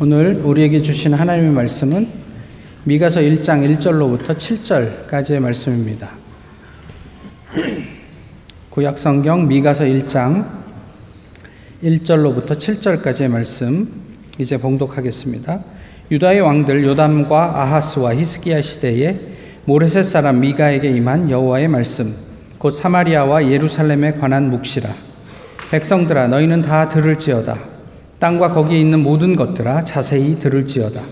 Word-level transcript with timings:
오늘 0.00 0.40
우리에게 0.44 0.80
주신 0.80 1.12
하나님의 1.12 1.50
말씀은 1.50 2.06
미가서 2.84 3.18
1장 3.18 3.66
1절로부터 3.68 4.28
7절까지의 4.36 5.40
말씀입니다. 5.40 6.10
구약 8.70 8.96
성경 8.96 9.48
미가서 9.48 9.86
1장 9.86 10.46
1절로부터 11.82 12.50
7절까지의 12.50 13.26
말씀 13.26 13.88
이제 14.38 14.56
봉독하겠습니다. 14.56 15.64
유다의 16.12 16.42
왕들 16.42 16.84
요담과 16.84 17.60
아하스와 17.60 18.14
히스기야 18.14 18.62
시대에 18.62 19.18
모레셋 19.64 20.04
사람 20.04 20.38
미가에게 20.38 20.90
임한 20.90 21.28
여호와의 21.28 21.66
말씀 21.66 22.14
곧 22.58 22.70
사마리아와 22.70 23.50
예루살렘에 23.50 24.12
관한 24.12 24.48
묵시라 24.50 24.94
백성들아 25.72 26.28
너희는 26.28 26.62
다 26.62 26.88
들을지어다 26.88 27.77
땅과 28.18 28.48
거기에 28.48 28.80
있는 28.80 29.02
모든 29.02 29.36
것들아 29.36 29.84
자세히 29.84 30.38
들을지어다. 30.38 31.02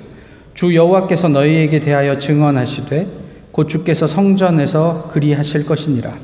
주 0.54 0.74
여호와께서 0.74 1.28
너희에게 1.28 1.80
대하여 1.80 2.18
증언하시되 2.18 3.06
곧 3.52 3.68
주께서 3.68 4.06
성전에서 4.06 5.10
그리하실 5.12 5.66
것이니라. 5.66 6.14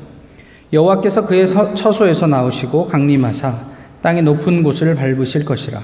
여호와께서 0.73 1.25
그의 1.25 1.45
처소에서 1.47 2.27
나오시고 2.27 2.87
강림하사 2.87 3.53
땅의 4.01 4.23
높은 4.23 4.63
곳을 4.63 4.95
밟으실 4.95 5.45
것이라. 5.45 5.81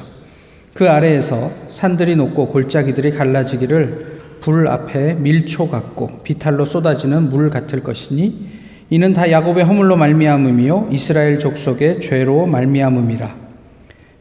그 0.73 0.89
아래에서 0.89 1.51
산들이 1.67 2.15
높고 2.15 2.47
골짜기들이 2.47 3.11
갈라지기를 3.11 4.19
불 4.41 4.67
앞에 4.67 5.15
밀초 5.15 5.69
같고 5.69 6.21
비탈로 6.23 6.65
쏟아지는 6.65 7.29
물 7.29 7.49
같을 7.49 7.83
것이니 7.83 8.59
이는 8.89 9.13
다 9.13 9.29
야곱의 9.29 9.63
허물로 9.65 9.95
말미암음이요 9.97 10.89
이스라엘 10.91 11.39
족속의 11.39 12.01
죄로 12.01 12.45
말미암음이라. 12.47 13.48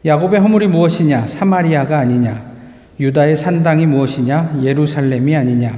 야곱의 0.05 0.39
허물이 0.39 0.67
무엇이냐? 0.67 1.27
사마리아가 1.27 1.99
아니냐? 1.99 2.49
유다의 2.99 3.35
산당이 3.35 3.85
무엇이냐? 3.85 4.59
예루살렘이 4.63 5.35
아니냐? 5.35 5.77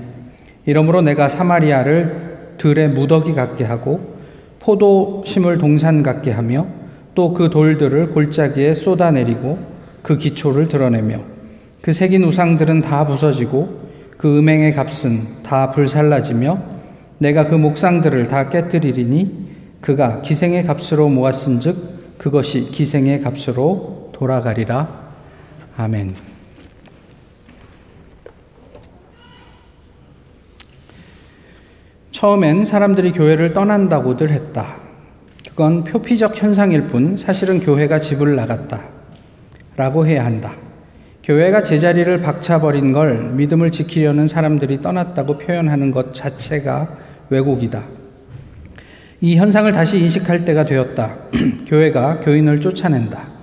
이러므로 0.66 1.02
내가 1.02 1.28
사마리아를 1.28 2.56
들의 2.58 2.90
무더기 2.90 3.34
같게 3.34 3.64
하고 3.64 4.16
포도 4.60 5.24
심을 5.26 5.58
동산 5.58 6.04
같게 6.04 6.32
하며 6.32 6.68
또 7.16 7.34
그 7.34 7.50
돌들을 7.50 8.12
골짜기에 8.12 8.74
쏟아내리고 8.74 9.60
그 10.02 10.18
기초를 10.18 10.68
드러내며 10.68 11.18
그 11.82 11.92
새긴 11.92 12.24
우상들은 12.24 12.82
다 12.82 13.06
부서지고 13.06 13.82
그 14.18 14.38
음행의 14.38 14.74
값은 14.74 15.44
다 15.44 15.72
불살라지며 15.72 16.60
내가 17.18 17.48
그 17.48 17.56
목상들을 17.56 18.28
다 18.28 18.50
깨뜨리리니 18.50 19.50
그가 19.82 20.22
기생의 20.22 20.64
값으로 20.64 21.10
모았은즉 21.10 22.18
그것이 22.20 22.70
기생의 22.72 23.22
값으로 23.22 24.01
돌아가리라. 24.22 24.88
아멘. 25.78 26.14
처음엔 32.12 32.64
사람들이 32.64 33.14
교회를 33.14 33.54
떠난다고들 33.54 34.30
했다. 34.30 34.76
그건 35.50 35.84
표피적 35.84 36.40
현상일 36.40 36.86
뿐 36.86 37.18
사실은 37.18 37.62
교회가 37.62 37.98
집을 37.98 38.36
나갔다. 38.36 38.84
라고 39.76 40.06
해야 40.06 40.24
한다. 40.24 40.54
교회가 41.24 41.64
제자리를 41.64 42.22
박차버린 42.22 42.92
걸 42.92 43.32
믿음을 43.32 43.72
지키려는 43.72 44.28
사람들이 44.28 44.84
떠났다고 44.84 45.40
표현하는 45.40 45.90
것 45.90 46.14
자체가 46.14 46.96
왜곡이다. 47.32 47.84
이 49.22 49.36
현상을 49.38 49.72
다시 49.72 50.00
인식할 50.00 50.46
때가 50.46 50.66
되었다. 50.66 51.16
교회가 51.66 52.20
교인을 52.20 52.62
쫓아낸다. 52.62 53.41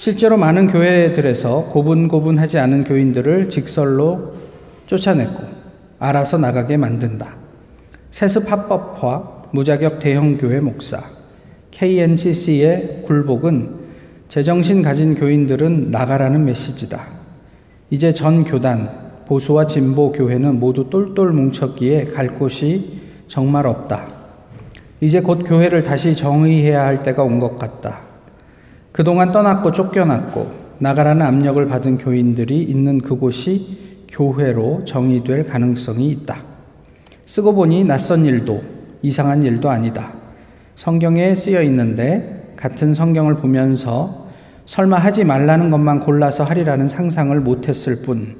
실제로 0.00 0.38
많은 0.38 0.68
교회들에서 0.68 1.66
고분고분하지 1.66 2.58
않은 2.58 2.84
교인들을 2.84 3.50
직설로 3.50 4.32
쫓아냈고 4.86 5.42
알아서 5.98 6.38
나가게 6.38 6.78
만든다. 6.78 7.34
세습 8.08 8.50
합법화 8.50 9.42
무자격 9.50 9.98
대형 9.98 10.38
교회 10.38 10.58
목사 10.58 11.02
KNCC의 11.72 13.02
굴복은 13.06 13.74
제정신 14.28 14.80
가진 14.80 15.14
교인들은 15.16 15.90
나가라는 15.90 16.46
메시지다. 16.46 17.06
이제 17.90 18.10
전 18.10 18.44
교단 18.44 18.88
보수와 19.26 19.66
진보 19.66 20.12
교회는 20.12 20.60
모두 20.60 20.88
똘똘 20.88 21.30
뭉쳤기에 21.30 22.06
갈 22.06 22.28
곳이 22.28 23.02
정말 23.28 23.66
없다. 23.66 24.08
이제 25.02 25.20
곧 25.20 25.44
교회를 25.46 25.82
다시 25.82 26.14
정의해야 26.14 26.86
할 26.86 27.02
때가 27.02 27.22
온 27.22 27.38
것 27.38 27.54
같다. 27.56 28.08
그동안 28.92 29.32
떠났고 29.32 29.72
쫓겨났고 29.72 30.50
나가라는 30.78 31.24
압력을 31.24 31.66
받은 31.68 31.98
교인들이 31.98 32.62
있는 32.62 33.00
그곳이 33.00 34.04
교회로 34.08 34.84
정의될 34.84 35.44
가능성이 35.44 36.10
있다. 36.10 36.42
쓰고 37.26 37.54
보니 37.54 37.84
낯선 37.84 38.24
일도 38.24 38.62
이상한 39.02 39.42
일도 39.42 39.70
아니다. 39.70 40.12
성경에 40.74 41.34
쓰여 41.34 41.62
있는데 41.62 42.54
같은 42.56 42.92
성경을 42.94 43.36
보면서 43.36 44.28
설마 44.66 44.98
하지 44.98 45.24
말라는 45.24 45.70
것만 45.70 46.00
골라서 46.00 46.44
하리라는 46.44 46.88
상상을 46.88 47.38
못했을 47.40 48.02
뿐, 48.02 48.36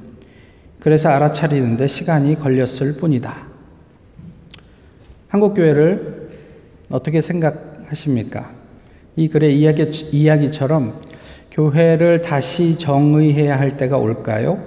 그래서 0.79 1.09
알아차리는데 1.09 1.87
시간이 1.87 2.39
걸렸을 2.39 2.95
뿐이다. 2.97 3.35
한국교회를 5.27 6.29
어떻게 6.89 7.21
생각하십니까? 7.21 8.60
이 9.15 9.27
글의 9.27 9.59
이야기, 9.59 9.83
이야기처럼 10.11 11.01
교회를 11.51 12.21
다시 12.21 12.77
정의해야 12.77 13.59
할 13.59 13.77
때가 13.77 13.97
올까요? 13.97 14.59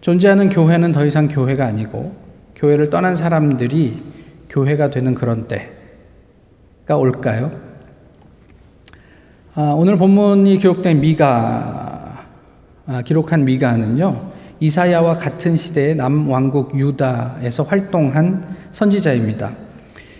존재하는 0.00 0.48
교회는 0.48 0.92
더 0.92 1.06
이상 1.06 1.28
교회가 1.28 1.64
아니고 1.64 2.14
교회를 2.56 2.90
떠난 2.90 3.14
사람들이 3.14 4.02
교회가 4.48 4.90
되는 4.90 5.14
그런 5.14 5.46
때가 5.46 6.96
올까요? 6.96 7.50
아, 9.54 9.74
오늘 9.76 9.96
본문이 9.96 10.58
기록된 10.58 11.00
미가 11.00 12.26
아, 12.86 13.02
기록한 13.02 13.44
미가는요 13.44 14.32
이사야와 14.60 15.16
같은 15.16 15.56
시대의 15.56 15.96
남왕국 15.96 16.78
유다에서 16.78 17.62
활동한 17.62 18.44
선지자입니다. 18.70 19.63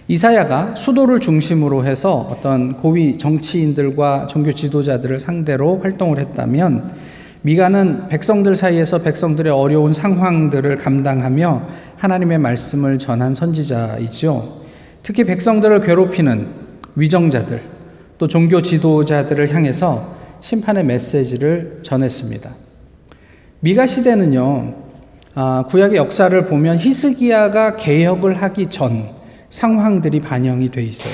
이사야가 0.07 0.75
수도를 0.77 1.19
중심으로 1.21 1.85
해서 1.87 2.29
어떤 2.31 2.77
고위 2.77 3.17
정치인들과 3.17 4.27
종교 4.27 4.53
지도자들을 4.53 5.19
상대로 5.19 5.79
활동을 5.79 6.19
했다면 6.19 6.93
미가는 7.41 8.09
백성들 8.09 8.57
사이에서 8.57 9.03
백성들의 9.03 9.53
어려운 9.53 9.93
상황들을 9.93 10.77
감당하며 10.77 11.67
하나님의 11.97 12.39
말씀을 12.39 12.99
전한 12.99 13.35
선지자이죠. 13.35 14.63
특히 15.03 15.25
백성들을 15.25 15.81
괴롭히는 15.83 16.49
위정자들, 16.97 17.63
또 18.17 18.29
종교 18.29 18.63
지도자들을 18.63 19.55
향해서 19.55 20.15
심판의 20.41 20.85
메시지를 20.85 21.81
전했습니다. 21.83 22.51
미가 23.61 23.87
시대는요, 23.87 24.75
아, 25.35 25.65
구약의 25.69 25.97
역사를 25.97 26.47
보면 26.47 26.79
히스기야가 26.79 27.77
개혁을 27.77 28.41
하기 28.43 28.67
전, 28.67 29.09
상황들이 29.55 30.21
반영이 30.21 30.73
돼 30.73 30.83
있어요. 30.83 31.13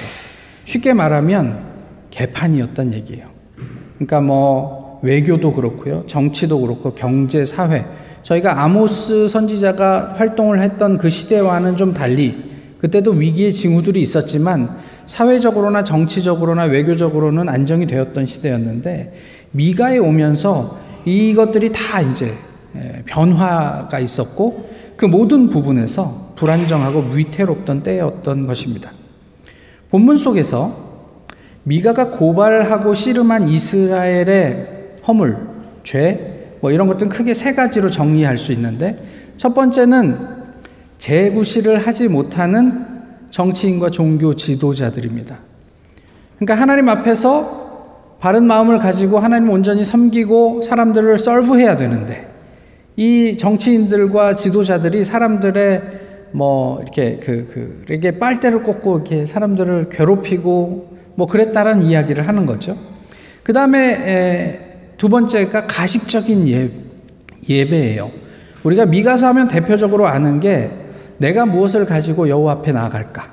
쉽게 0.65 0.95
말하면 0.95 1.63
개판이었단 2.09 2.95
얘기예요. 2.95 3.27
그러니까 3.97 4.23
뭐 4.23 4.99
외교도 5.03 5.53
그렇고요. 5.53 6.05
정치도 6.07 6.59
그렇고 6.63 6.95
경제, 6.95 7.45
사회. 7.45 7.85
저희가 8.23 8.63
아모스 8.63 9.29
선지자가 9.29 10.15
활동을 10.17 10.63
했던 10.63 10.97
그 10.97 11.11
시대와는 11.11 11.77
좀 11.77 11.93
달리 11.93 12.35
그때도 12.79 13.11
위기의 13.11 13.53
징후들이 13.53 14.01
있었지만 14.01 14.75
사회적으로나 15.05 15.85
정치적으로나 15.85 16.63
외교적으로는 16.63 17.47
안정이 17.47 17.87
되었던 17.87 18.25
시대였는데 18.25 19.13
미가에 19.51 19.99
오면서 19.99 20.79
이것들이 21.05 21.73
다 21.73 22.01
이제 22.01 22.33
예, 22.75 23.03
변화가 23.05 23.99
있었고 23.99 24.71
그 24.97 25.05
모든 25.05 25.51
부분에서 25.51 26.30
불안정하고 26.41 27.11
위태롭던 27.13 27.83
때였던 27.83 28.47
것입니다. 28.47 28.91
본문 29.91 30.17
속에서 30.17 30.75
미가가 31.65 32.13
고발하고 32.13 32.95
씨름한 32.95 33.49
이스라엘의 33.49 34.95
허물, 35.07 35.37
죄, 35.83 36.57
뭐 36.63 36.71
이런 36.71 36.87
것들은 36.87 37.11
크게 37.11 37.35
세 37.35 37.55
가지로 37.55 37.91
정리할 37.91 38.39
수 38.39 38.53
있는데 38.53 39.07
첫 39.37 39.55
번째는 39.55 40.17
재구실을 40.97 41.87
하지 41.87 42.09
못하는 42.09 42.87
정치인과 43.31 43.91
종교 43.91 44.35
지도자들입니다. 44.35 45.39
그러니까 46.37 46.55
하나님 46.55 46.89
앞에서 46.89 48.17
바른 48.19 48.45
마음을 48.45 48.79
가지고 48.79 49.19
하나님 49.19 49.51
온전히 49.51 49.85
섬기고 49.85 50.63
사람들을 50.63 51.19
썰브해야 51.19 51.77
되는데 51.77 52.29
이 52.97 53.37
정치인들과 53.37 54.37
지도자들이 54.37 55.05
사람들의 55.05 56.10
뭐 56.33 56.81
이렇게 56.81 57.19
그, 57.23 57.49
그, 57.51 57.85
이렇게 57.89 58.19
빨대를 58.19 58.63
꽂고 58.63 58.99
이렇게 58.99 59.27
사람들을 59.27 59.89
괴롭히고 59.91 60.97
뭐 61.15 61.27
그랬다라는 61.27 61.83
이야기를 61.83 62.27
하는 62.27 62.47
거죠. 62.47 62.77
그 63.43 63.53
다음에 63.53 64.95
두 64.97 65.09
번째가 65.09 65.67
가식적인 65.67 66.49
예, 66.49 66.71
예배예요. 67.49 68.11
우리가 68.63 68.87
미가서 68.87 69.27
하면 69.29 69.49
대표적으로 69.49 70.07
아는 70.07 70.41
게 70.41 70.71
내가 71.19 71.47
무엇을 71.47 71.87
가지고 71.87 72.29
여호와 72.29 72.53
앞에 72.53 72.73
나아갈까? 72.73 73.25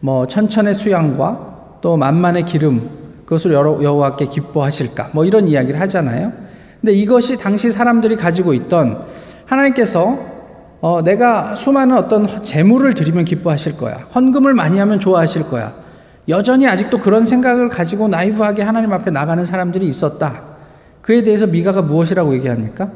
뭐 0.00 0.26
천천의 0.26 0.74
수양과 0.74 1.78
또 1.80 1.96
만만의 1.96 2.44
기름 2.44 2.90
그것을 3.24 3.52
여호와께 3.52 4.26
기뻐하실까? 4.26 5.10
뭐 5.12 5.24
이런 5.24 5.48
이야기를 5.48 5.80
하잖아요. 5.80 6.32
근데 6.80 6.92
이것이 6.92 7.36
당시 7.36 7.70
사람들이 7.70 8.16
가지고 8.16 8.54
있던 8.54 9.04
하나님께서 9.46 10.35
어, 10.86 11.02
내가 11.02 11.56
수많은 11.56 11.96
어떤 11.96 12.44
재물을 12.44 12.94
드리면 12.94 13.24
기뻐하실 13.24 13.76
거야. 13.76 14.06
헌금을 14.14 14.54
많이 14.54 14.78
하면 14.78 15.00
좋아하실 15.00 15.48
거야. 15.48 15.74
여전히 16.28 16.68
아직도 16.68 17.00
그런 17.00 17.26
생각을 17.26 17.68
가지고 17.68 18.06
나이브하게 18.06 18.62
하나님 18.62 18.92
앞에 18.92 19.10
나가는 19.10 19.44
사람들이 19.44 19.84
있었다. 19.88 20.42
그에 21.02 21.24
대해서 21.24 21.48
미가가 21.48 21.82
무엇이라고 21.82 22.34
얘기합니까? 22.34 22.92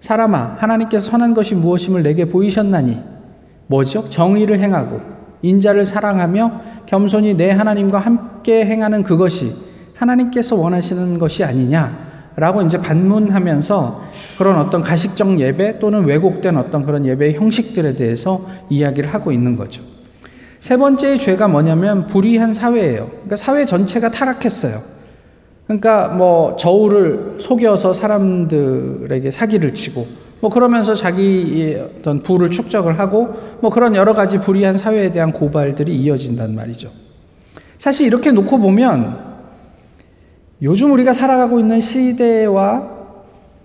사람아, 0.00 0.56
하나님께서 0.56 1.10
선한 1.10 1.34
것이 1.34 1.54
무엇임을 1.54 2.02
내게 2.02 2.24
보이셨나니, 2.24 2.98
뭐죠? 3.66 4.08
정의를 4.08 4.60
행하고, 4.60 5.02
인자를 5.42 5.84
사랑하며, 5.84 6.62
겸손히 6.86 7.34
내 7.34 7.50
하나님과 7.50 7.98
함께 7.98 8.64
행하는 8.64 9.02
그것이 9.02 9.54
하나님께서 9.96 10.56
원하시는 10.56 11.18
것이 11.18 11.44
아니냐? 11.44 12.07
라고 12.38 12.62
이제 12.62 12.78
반문하면서 12.78 14.02
그런 14.38 14.58
어떤 14.58 14.80
가식적 14.80 15.40
예배 15.40 15.80
또는 15.80 16.04
왜곡된 16.04 16.56
어떤 16.56 16.84
그런 16.86 17.04
예배의 17.04 17.34
형식들에 17.34 17.96
대해서 17.96 18.46
이야기를 18.70 19.12
하고 19.12 19.32
있는 19.32 19.56
거죠. 19.56 19.82
세 20.60 20.76
번째의 20.76 21.18
죄가 21.18 21.48
뭐냐면 21.48 22.06
불의한 22.06 22.52
사회예요. 22.52 23.08
그러니까 23.08 23.36
사회 23.36 23.64
전체가 23.64 24.10
타락했어요. 24.10 24.80
그러니까 25.66 26.08
뭐 26.08 26.56
저울을 26.56 27.38
속여서 27.38 27.92
사람들에게 27.92 29.30
사기를 29.30 29.74
치고 29.74 30.06
뭐 30.40 30.48
그러면서 30.48 30.94
자기 30.94 31.76
어떤 31.98 32.22
부를 32.22 32.50
축적을 32.50 33.00
하고 33.00 33.34
뭐 33.60 33.70
그런 33.70 33.96
여러 33.96 34.14
가지 34.14 34.38
불의한 34.38 34.74
사회에 34.74 35.10
대한 35.10 35.32
고발들이 35.32 35.94
이어진단 35.96 36.54
말이죠. 36.54 36.90
사실 37.78 38.06
이렇게 38.06 38.30
놓고 38.30 38.58
보면 38.58 39.27
요즘 40.62 40.92
우리가 40.92 41.12
살아가고 41.12 41.60
있는 41.60 41.80
시대와 41.80 42.98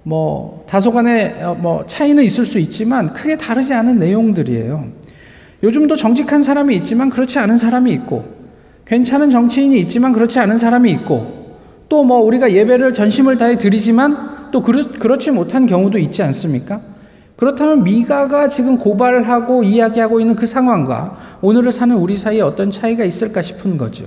뭐 0.04 0.64
다소간의 0.68 1.44
어, 1.44 1.56
뭐 1.56 1.86
차이는 1.86 2.24
있을 2.24 2.46
수 2.46 2.60
있지만 2.60 3.14
크게 3.14 3.38
다르지 3.38 3.74
않은 3.74 4.00
내용들이에요. 4.00 4.86
요즘도 5.64 5.96
정직한 5.96 6.42
사람이 6.42 6.76
있지만 6.78 7.10
그렇지 7.10 7.40
않은 7.40 7.58
사람이 7.58 7.92
있고 7.94 8.26
괜찮은 8.86 9.30
정치인이 9.30 9.80
있지만 9.80 10.12
그렇지 10.12 10.40
않은 10.40 10.58
사람이 10.58 10.92
있고 10.92 11.44
또 11.90 12.04
뭐 12.04 12.20
우리가 12.20 12.52
예배를 12.52 12.94
전심을 12.94 13.38
다해 13.38 13.58
드리지만 13.58 14.52
또 14.52 14.62
그렇, 14.62 14.84
그렇지 15.00 15.32
못한 15.32 15.66
경우도 15.66 15.98
있지 16.00 16.22
않습니까? 16.24 16.82
그렇다면 17.36 17.84
미가가 17.84 18.48
지금 18.50 18.78
고발하고 18.78 19.64
이야기하고 19.64 20.20
있는 20.20 20.36
그 20.36 20.46
상황과 20.46 21.18
오늘을 21.42 21.72
사는 21.72 21.96
우리 21.96 22.18
사이에 22.18 22.42
어떤 22.42 22.72
차이가 22.72 23.04
있을까 23.04 23.42
싶은 23.42 23.78
거죠. 23.78 24.06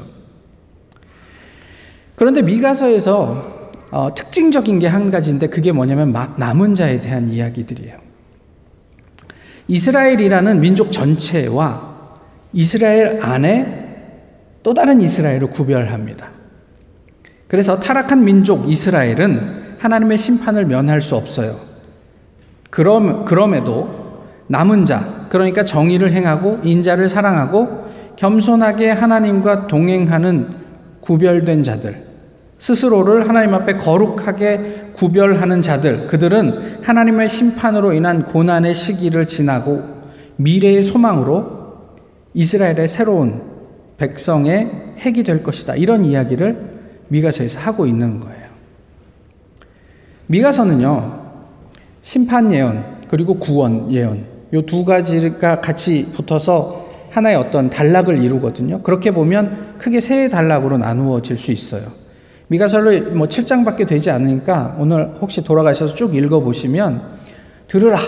그런데 2.16 2.42
미가서에서 2.42 3.56
어, 3.92 4.14
특징적인 4.14 4.80
게 4.80 4.88
한 4.88 5.10
가지인데 5.10 5.46
그게 5.46 5.70
뭐냐면 5.72 6.12
남은 6.36 6.74
자에 6.74 7.00
대한 7.00 7.28
이야기들이에요. 7.28 7.96
이스라엘이라는 9.68 10.60
민족 10.60 10.92
전체와 10.92 11.96
이스라엘 12.52 13.22
안에 13.22 13.84
또 14.62 14.74
다른 14.74 15.00
이스라엘을 15.00 15.48
구별합니다. 15.50 16.30
그래서 17.48 17.78
타락한 17.78 18.24
민족 18.24 18.68
이스라엘은 18.68 19.76
하나님의 19.78 20.18
심판을 20.18 20.66
면할 20.66 21.00
수 21.00 21.14
없어요. 21.14 21.60
그럼, 22.70 23.24
그럼에도 23.24 24.24
남은 24.48 24.84
자, 24.84 25.26
그러니까 25.28 25.64
정의를 25.64 26.12
행하고 26.12 26.60
인자를 26.64 27.08
사랑하고 27.08 27.86
겸손하게 28.16 28.90
하나님과 28.90 29.66
동행하는 29.66 30.65
구별된 31.06 31.62
자들, 31.62 32.04
스스로를 32.58 33.28
하나님 33.28 33.54
앞에 33.54 33.76
거룩하게 33.76 34.92
구별하는 34.96 35.62
자들, 35.62 36.08
그들은 36.08 36.82
하나님의 36.82 37.28
심판으로 37.28 37.92
인한 37.92 38.24
고난의 38.24 38.74
시기를 38.74 39.26
지나고 39.26 39.82
미래의 40.36 40.82
소망으로 40.82 41.76
이스라엘의 42.34 42.88
새로운 42.88 43.40
백성의 43.98 44.96
핵이 44.98 45.22
될 45.22 45.42
것이다. 45.42 45.76
이런 45.76 46.04
이야기를 46.04 46.76
미가서에서 47.08 47.60
하고 47.60 47.86
있는 47.86 48.18
거예요. 48.18 48.46
미가서는요, 50.26 51.20
심판 52.02 52.52
예언, 52.52 52.84
그리고 53.08 53.38
구원 53.38 53.90
예언, 53.92 54.24
요 54.52 54.62
두 54.62 54.84
가지가 54.84 55.60
같이 55.60 56.10
붙어서 56.12 56.85
하나의 57.16 57.36
어떤 57.36 57.70
단락을 57.70 58.22
이루거든요. 58.22 58.82
그렇게 58.82 59.10
보면 59.10 59.76
크게 59.78 60.00
세 60.00 60.28
단락으로 60.28 60.76
나누어질 60.76 61.38
수 61.38 61.50
있어요. 61.50 61.84
미가서를 62.48 63.12
뭐 63.12 63.26
7장밖에 63.26 63.86
되지 63.86 64.10
않으니까 64.10 64.76
오늘 64.78 65.14
혹시 65.22 65.42
돌아가셔서 65.42 65.94
쭉 65.94 66.14
읽어 66.14 66.40
보시면 66.40 67.00
들으라 67.68 67.98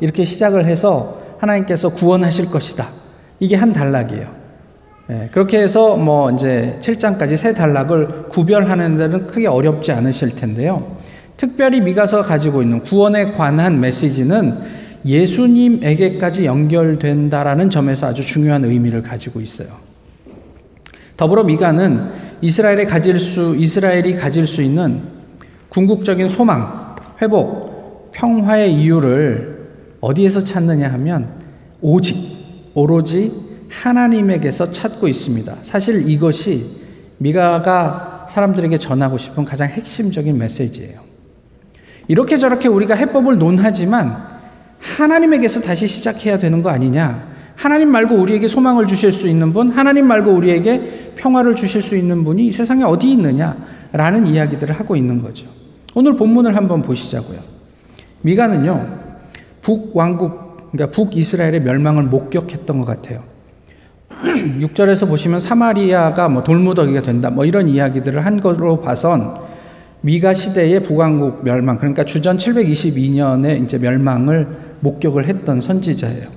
이렇게 0.00 0.24
시작을 0.24 0.64
해서 0.64 1.20
하나님께서 1.40 1.90
구원하실 1.90 2.46
것이다. 2.46 2.88
이게 3.38 3.54
한 3.54 3.74
단락이에요. 3.74 4.26
예, 5.10 5.28
그렇게 5.30 5.60
해서 5.60 5.96
뭐 5.96 6.30
이제 6.30 6.78
7장까지 6.80 7.36
세 7.36 7.52
단락을 7.52 8.30
구별하는 8.30 8.96
데는 8.96 9.26
크게 9.26 9.46
어렵지 9.46 9.92
않으실 9.92 10.36
텐데요. 10.36 10.96
특별히 11.36 11.82
미가서가 11.82 12.22
가지고 12.22 12.62
있는 12.62 12.80
구원에 12.80 13.32
관한 13.32 13.80
메시지는 13.80 14.83
예수님에게까지 15.04 16.46
연결된다라는 16.46 17.70
점에서 17.70 18.08
아주 18.08 18.24
중요한 18.24 18.64
의미를 18.64 19.02
가지고 19.02 19.40
있어요. 19.40 19.68
더불어 21.16 21.44
미가는 21.44 22.08
이스라엘이 22.40 22.86
가질 22.86 23.20
수 23.20 23.54
이스라엘이 23.56 24.16
가질 24.16 24.46
수 24.46 24.62
있는 24.62 25.02
궁극적인 25.68 26.28
소망, 26.28 26.96
회복, 27.22 28.10
평화의 28.12 28.74
이유를 28.74 29.68
어디에서 30.00 30.40
찾느냐 30.40 30.92
하면 30.92 31.40
오직 31.80 32.16
오로지 32.74 33.32
하나님에게서 33.70 34.70
찾고 34.70 35.08
있습니다. 35.08 35.56
사실 35.62 36.08
이것이 36.08 36.66
미가가 37.18 38.26
사람들에게 38.28 38.78
전하고 38.78 39.18
싶은 39.18 39.44
가장 39.44 39.68
핵심적인 39.68 40.36
메시지예요. 40.38 41.00
이렇게 42.08 42.36
저렇게 42.36 42.68
우리가 42.68 42.94
해법을 42.94 43.38
논하지만 43.38 44.33
하나님에게서 44.78 45.60
다시 45.60 45.86
시작해야 45.86 46.38
되는 46.38 46.62
거 46.62 46.70
아니냐? 46.70 47.34
하나님 47.56 47.90
말고 47.90 48.16
우리에게 48.16 48.48
소망을 48.48 48.86
주실 48.86 49.12
수 49.12 49.28
있는 49.28 49.52
분, 49.52 49.70
하나님 49.70 50.06
말고 50.06 50.32
우리에게 50.32 51.12
평화를 51.16 51.54
주실 51.54 51.82
수 51.82 51.96
있는 51.96 52.24
분이 52.24 52.46
이 52.46 52.52
세상에 52.52 52.84
어디 52.84 53.12
있느냐라는 53.12 54.26
이야기들을 54.26 54.78
하고 54.78 54.96
있는 54.96 55.22
거죠. 55.22 55.46
오늘 55.94 56.16
본문을 56.16 56.56
한번 56.56 56.82
보시자고요. 56.82 57.38
미가는요, 58.22 58.98
북왕국, 59.62 60.72
그러니까 60.72 60.94
북이스라엘의 60.94 61.60
멸망을 61.62 62.04
목격했던 62.04 62.80
것 62.80 62.84
같아요. 62.86 63.22
6절에서 64.24 65.08
보시면 65.08 65.38
사마리아가 65.38 66.28
뭐 66.28 66.42
돌무더기가 66.42 67.02
된다, 67.02 67.30
뭐 67.30 67.44
이런 67.44 67.68
이야기들을 67.68 68.24
한 68.26 68.40
걸로 68.40 68.80
봐선 68.80 69.43
미가 70.04 70.34
시대의 70.34 70.82
북왕국 70.82 71.44
멸망, 71.44 71.78
그러니까 71.78 72.04
주전 72.04 72.36
722년에 72.36 73.64
이제 73.64 73.78
멸망을 73.78 74.74
목격을 74.80 75.26
했던 75.26 75.62
선지자예요. 75.62 76.28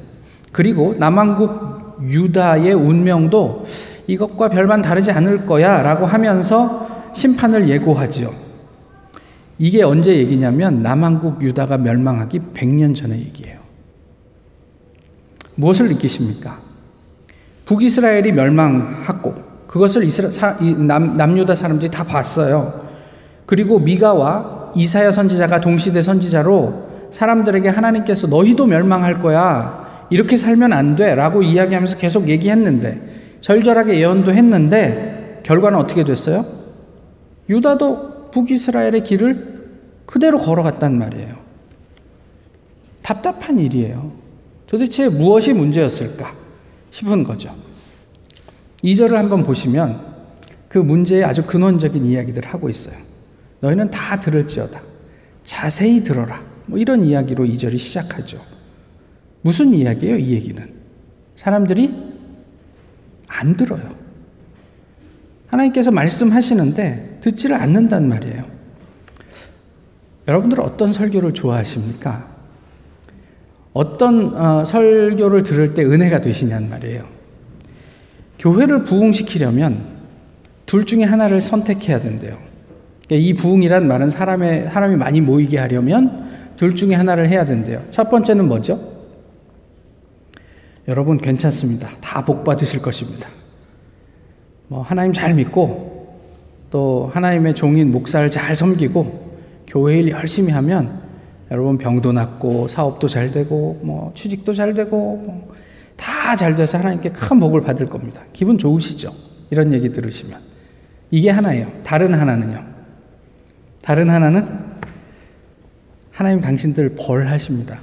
그리고 0.53 0.95
남왕국 0.97 1.97
유다의 2.03 2.74
운명도 2.74 3.65
이것과 4.07 4.50
별반 4.50 4.81
다르지 4.81 5.12
않을 5.12 5.45
거야 5.45 5.81
라고 5.81 6.05
하면서 6.05 7.12
심판을 7.13 7.67
예고하지요. 7.67 8.33
이게 9.59 9.83
언제 9.83 10.15
얘기냐면 10.15 10.81
남왕국 10.81 11.43
유다가 11.43 11.77
멸망하기 11.77 12.39
100년 12.53 12.95
전의 12.95 13.19
얘기예요. 13.19 13.59
무엇을 15.55 15.89
느끼십니까? 15.89 16.57
북이스라엘이 17.65 18.31
멸망하고 18.31 19.36
그것을 19.67 20.05
이스라, 20.05 20.31
사, 20.31 20.57
남, 20.62 21.17
남유다 21.17 21.53
사람들이 21.53 21.91
다 21.91 22.05
봤어요. 22.05 22.87
그리고 23.48 23.80
미가와 23.80 24.74
이사야 24.75 25.10
선지자가 25.10 25.62
동시대 25.62 26.04
선지자로 26.04 27.08
사람들에게 27.10 27.70
하나님께서 27.70 28.27
너희도 28.27 28.68
멸망할 28.68 29.22
거야. 29.22 30.08
이렇게 30.10 30.38
살면 30.38 30.74
안 30.74 30.96
돼. 30.96 31.16
라고 31.16 31.42
이야기하면서 31.42 31.98
계속 31.98 32.27
얘기했는데, 32.30 33.01
절절하게 33.42 34.00
예언도 34.00 34.34
했는데, 34.34 35.42
결과는 35.44 35.80
어떻게 35.80 36.04
됐어요? 36.04 36.46
유다도 37.50 38.32
북이스라엘의 38.32 39.04
길을 39.04 39.58
그대로 40.06 40.38
걸어갔단 40.38 40.98
말이에요. 40.98 41.36
답답한 43.01 43.58
일이에요. 43.58 44.12
도대체 44.68 45.08
무엇이 45.08 45.54
문제였을까 45.54 46.34
싶은 46.92 47.24
거죠. 47.24 47.56
2절을 48.84 49.13
한번 49.13 49.44
보시면 49.44 50.01
그 50.68 50.77
문제의 50.77 51.24
아주 51.24 51.46
근원적인 51.46 52.06
이야기들을 52.06 52.54
하고 52.54 52.70
있어요. 52.70 53.06
너희는 53.59 53.89
다 53.89 54.19
들을지어다. 54.19 54.81
자세히 55.43 56.03
들어라. 56.03 56.41
뭐 56.67 56.77
이런 56.77 57.03
이야기로 57.03 57.45
이 57.45 57.57
절이 57.57 57.77
시작하죠. 57.77 58.41
무슨 59.41 59.73
이야기예요, 59.73 60.17
이 60.17 60.33
얘기는? 60.33 60.69
사람들이 61.35 61.93
안 63.27 63.55
들어요. 63.55 63.95
하나님께서 65.47 65.91
말씀하시는데 65.91 67.19
듣지를 67.21 67.55
않는단 67.55 68.07
말이에요. 68.09 68.45
여러분들 70.27 70.59
어떤 70.61 70.91
설교를 70.91 71.33
좋아하십니까? 71.33 72.27
어떤 73.73 74.35
어, 74.35 74.65
설교를 74.65 75.43
들을 75.43 75.73
때 75.73 75.83
은혜가 75.83 76.19
되시냔 76.19 76.69
말이에요. 76.69 77.07
교회를 78.39 78.83
부흥시키려면 78.83 79.97
둘 80.65 80.85
중에 80.85 81.03
하나를 81.03 81.39
선택해야 81.39 81.99
된대요. 81.99 82.37
이 83.09 83.33
부흥이란 83.33 83.87
말은 83.87 84.09
사람의, 84.09 84.69
사람이 84.69 84.97
많이 84.97 85.21
모이게 85.21 85.57
하려면 85.57 86.27
둘 86.57 86.75
중에 86.75 86.93
하나를 86.93 87.29
해야 87.29 87.45
된대요. 87.45 87.83
첫 87.89 88.09
번째는 88.09 88.47
뭐죠? 88.47 88.79
여러분 90.87 91.17
괜찮습니다. 91.17 91.89
다 92.01 92.21
복 92.25 92.43
받으실 92.43 92.81
것입니다. 92.81 93.29
뭐 94.67 94.81
하나님 94.81 95.13
잘 95.13 95.33
믿고 95.33 96.17
또 96.69 97.09
하나님의 97.13 97.55
종인 97.55 97.91
목사를 97.91 98.29
잘 98.29 98.55
섬기고 98.55 99.27
교회 99.67 99.99
일 99.99 100.09
열심히 100.09 100.51
하면 100.51 101.01
여러분 101.51 101.77
병도 101.77 102.11
낫고 102.11 102.67
사업도 102.67 103.07
잘 103.07 103.31
되고 103.31 103.79
뭐 103.83 104.11
취직도 104.15 104.53
잘 104.53 104.73
되고 104.73 104.97
뭐 104.97 105.53
다잘 105.95 106.55
돼서 106.55 106.77
하나님께 106.77 107.11
큰 107.11 107.39
복을 107.39 107.61
받을 107.61 107.87
겁니다. 107.87 108.21
기분 108.33 108.57
좋으시죠? 108.57 109.11
이런 109.49 109.71
얘기 109.71 109.91
들으시면 109.91 110.39
이게 111.11 111.29
하나예요. 111.29 111.71
다른 111.83 112.13
하나는요. 112.13 112.76
다른 113.88 114.10
하나는 114.10 114.46
하나님 116.12 116.41
당신들 116.41 116.98
벌하십니다. 117.00 117.79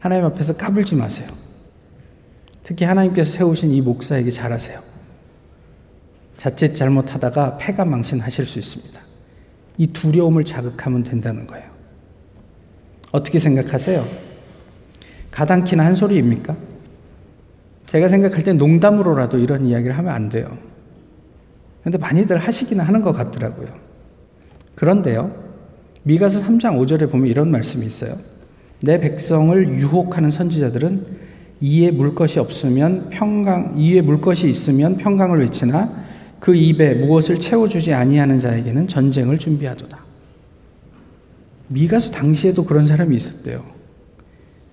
하나님 0.00 0.24
앞에서 0.24 0.56
까불지 0.56 0.96
마세요. 0.96 1.28
특히 2.64 2.84
하나님께서 2.84 3.38
세우신 3.38 3.70
이 3.70 3.80
목사에게 3.80 4.30
잘하세요. 4.30 4.80
자칫 6.36 6.74
잘못하다가 6.74 7.56
패가 7.56 7.84
망신하실 7.84 8.46
수 8.46 8.58
있습니다. 8.58 9.00
이 9.78 9.86
두려움을 9.86 10.42
자극하면 10.44 11.04
된다는 11.04 11.46
거예요. 11.46 11.70
어떻게 13.12 13.38
생각하세요? 13.38 14.04
가당키나 15.30 15.84
한 15.84 15.94
소리입니까? 15.94 16.56
제가 17.86 18.08
생각할 18.08 18.42
때 18.42 18.52
농담으로라도 18.52 19.38
이런 19.38 19.66
이야기를 19.66 19.96
하면 19.96 20.12
안 20.12 20.28
돼요. 20.28 20.58
근데 21.84 21.96
많이들 21.96 22.38
하시기는 22.38 22.84
하는 22.84 23.02
것 23.02 23.12
같더라고요. 23.12 23.83
그런데요, 24.74 25.32
미가서 26.02 26.40
3장 26.46 26.78
5절에 26.78 27.10
보면 27.10 27.28
이런 27.28 27.50
말씀이 27.50 27.84
있어요. 27.86 28.16
내 28.82 29.00
백성을 29.00 29.78
유혹하는 29.78 30.30
선지자들은 30.30 31.06
이에 31.60 31.90
물 31.90 32.14
것이 32.14 32.38
없으면 32.38 33.08
평강, 33.08 33.74
이에 33.76 34.02
물 34.02 34.20
것이 34.20 34.48
있으면 34.48 34.98
평강을 34.98 35.40
외치나 35.40 36.04
그 36.40 36.54
입에 36.54 36.94
무엇을 36.94 37.40
채워 37.40 37.68
주지 37.68 37.94
아니하는 37.94 38.38
자에게는 38.38 38.86
전쟁을 38.86 39.38
준비하도다. 39.38 39.98
미가서 41.68 42.10
당시에도 42.10 42.64
그런 42.64 42.84
사람이 42.84 43.16
있었대요. 43.16 43.62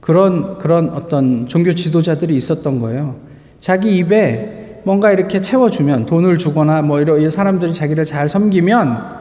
그런, 0.01 0.57
그런 0.57 0.89
어떤 0.89 1.47
종교 1.47 1.73
지도자들이 1.73 2.35
있었던 2.35 2.81
거예요. 2.81 3.15
자기 3.59 3.95
입에 3.97 4.81
뭔가 4.83 5.11
이렇게 5.11 5.39
채워주면 5.39 6.07
돈을 6.07 6.37
주거나 6.37 6.81
뭐 6.81 6.99
이런 6.99 7.29
사람들이 7.29 7.73
자기를 7.73 8.03
잘 8.03 8.27
섬기면 8.27 9.20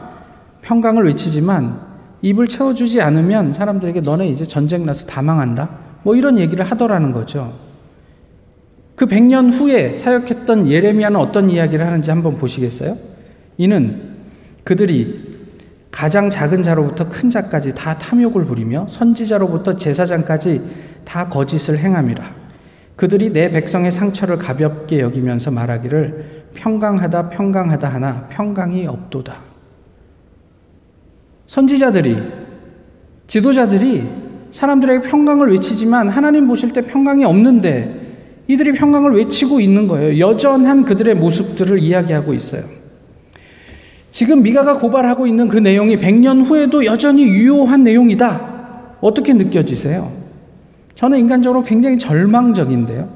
평강을 0.61 1.05
외치지만 1.05 1.79
입을 2.21 2.47
채워주지 2.47 3.01
않으면 3.01 3.53
사람들에게 3.53 4.01
너네 4.01 4.27
이제 4.27 4.45
전쟁 4.45 4.85
나서 4.85 5.07
다 5.07 5.21
망한다. 5.21 5.69
뭐 6.03 6.15
이런 6.15 6.37
얘기를 6.37 6.63
하더라는 6.65 7.11
거죠. 7.11 7.53
그 8.95 9.07
100년 9.07 9.51
후에 9.51 9.95
사역했던 9.95 10.67
예레미야는 10.67 11.19
어떤 11.19 11.49
이야기를 11.49 11.85
하는지 11.85 12.11
한번 12.11 12.37
보시겠어요? 12.37 12.97
이는 13.57 14.11
그들이 14.63 15.31
가장 15.89 16.29
작은 16.29 16.63
자로부터 16.63 17.09
큰 17.09 17.29
자까지 17.29 17.73
다 17.75 17.97
탐욕을 17.97 18.45
부리며 18.45 18.87
선지자로부터 18.87 19.75
제사장까지 19.75 20.61
다 21.03 21.27
거짓을 21.27 21.79
행함이라. 21.79 22.41
그들이 22.95 23.33
내 23.33 23.49
백성의 23.49 23.89
상처를 23.91 24.37
가볍게 24.37 24.99
여기면서 24.99 25.49
말하기를 25.49 26.43
평강하다 26.53 27.29
평강하다 27.29 27.89
하나 27.89 28.27
평강이 28.29 28.85
없도다. 28.85 29.50
선지자들이 31.51 32.15
지도자들이 33.27 34.07
사람들에게 34.51 35.01
평강을 35.09 35.51
외치지만 35.51 36.07
하나님 36.07 36.47
보실 36.47 36.71
때 36.71 36.79
평강이 36.79 37.25
없는데 37.25 38.45
이들이 38.47 38.71
평강을 38.71 39.11
외치고 39.17 39.59
있는 39.59 39.85
거예요. 39.85 40.17
여전한 40.25 40.85
그들의 40.85 41.13
모습들을 41.15 41.77
이야기하고 41.79 42.33
있어요. 42.33 42.63
지금 44.11 44.43
미가가 44.43 44.77
고발하고 44.77 45.27
있는 45.27 45.49
그 45.49 45.57
내용이 45.57 45.97
100년 45.97 46.45
후에도 46.45 46.85
여전히 46.85 47.23
유효한 47.23 47.83
내용이다. 47.83 48.95
어떻게 49.01 49.33
느껴지세요? 49.33 50.09
저는 50.95 51.19
인간적으로 51.19 51.63
굉장히 51.63 51.97
절망적인데요. 51.97 53.09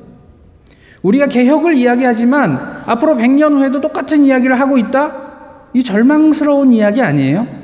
우리가 1.04 1.28
개혁을 1.28 1.78
이야기하지만 1.78 2.84
앞으로 2.86 3.16
100년 3.16 3.54
후에도 3.54 3.80
똑같은 3.80 4.26
이야기를 4.26 4.60
하고 4.60 4.78
있다? 4.78 5.70
이 5.74 5.82
절망스러운 5.86 6.74
이야기 6.74 7.02
아니에요? 7.02 7.55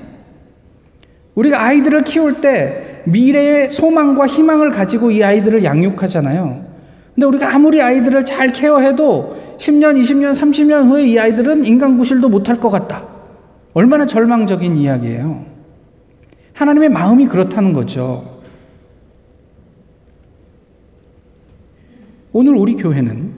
우리가 1.35 1.63
아이들을 1.63 2.03
키울 2.03 2.41
때 2.41 3.01
미래의 3.05 3.71
소망과 3.71 4.27
희망을 4.27 4.71
가지고 4.71 5.11
이 5.11 5.23
아이들을 5.23 5.63
양육하잖아요. 5.63 6.65
근데 7.15 7.25
우리가 7.25 7.53
아무리 7.53 7.81
아이들을 7.81 8.23
잘 8.25 8.51
케어해도 8.53 9.55
10년, 9.57 9.99
20년, 9.99 10.31
30년 10.31 10.87
후에 10.89 11.05
이 11.05 11.19
아이들은 11.19 11.65
인간 11.65 11.97
구실도 11.97 12.29
못할 12.29 12.59
것 12.59 12.69
같다. 12.69 13.07
얼마나 13.73 14.05
절망적인 14.05 14.75
이야기예요. 14.77 15.45
하나님의 16.53 16.89
마음이 16.89 17.27
그렇다는 17.27 17.73
거죠. 17.73 18.41
오늘 22.33 22.55
우리 22.55 22.75
교회는 22.75 23.31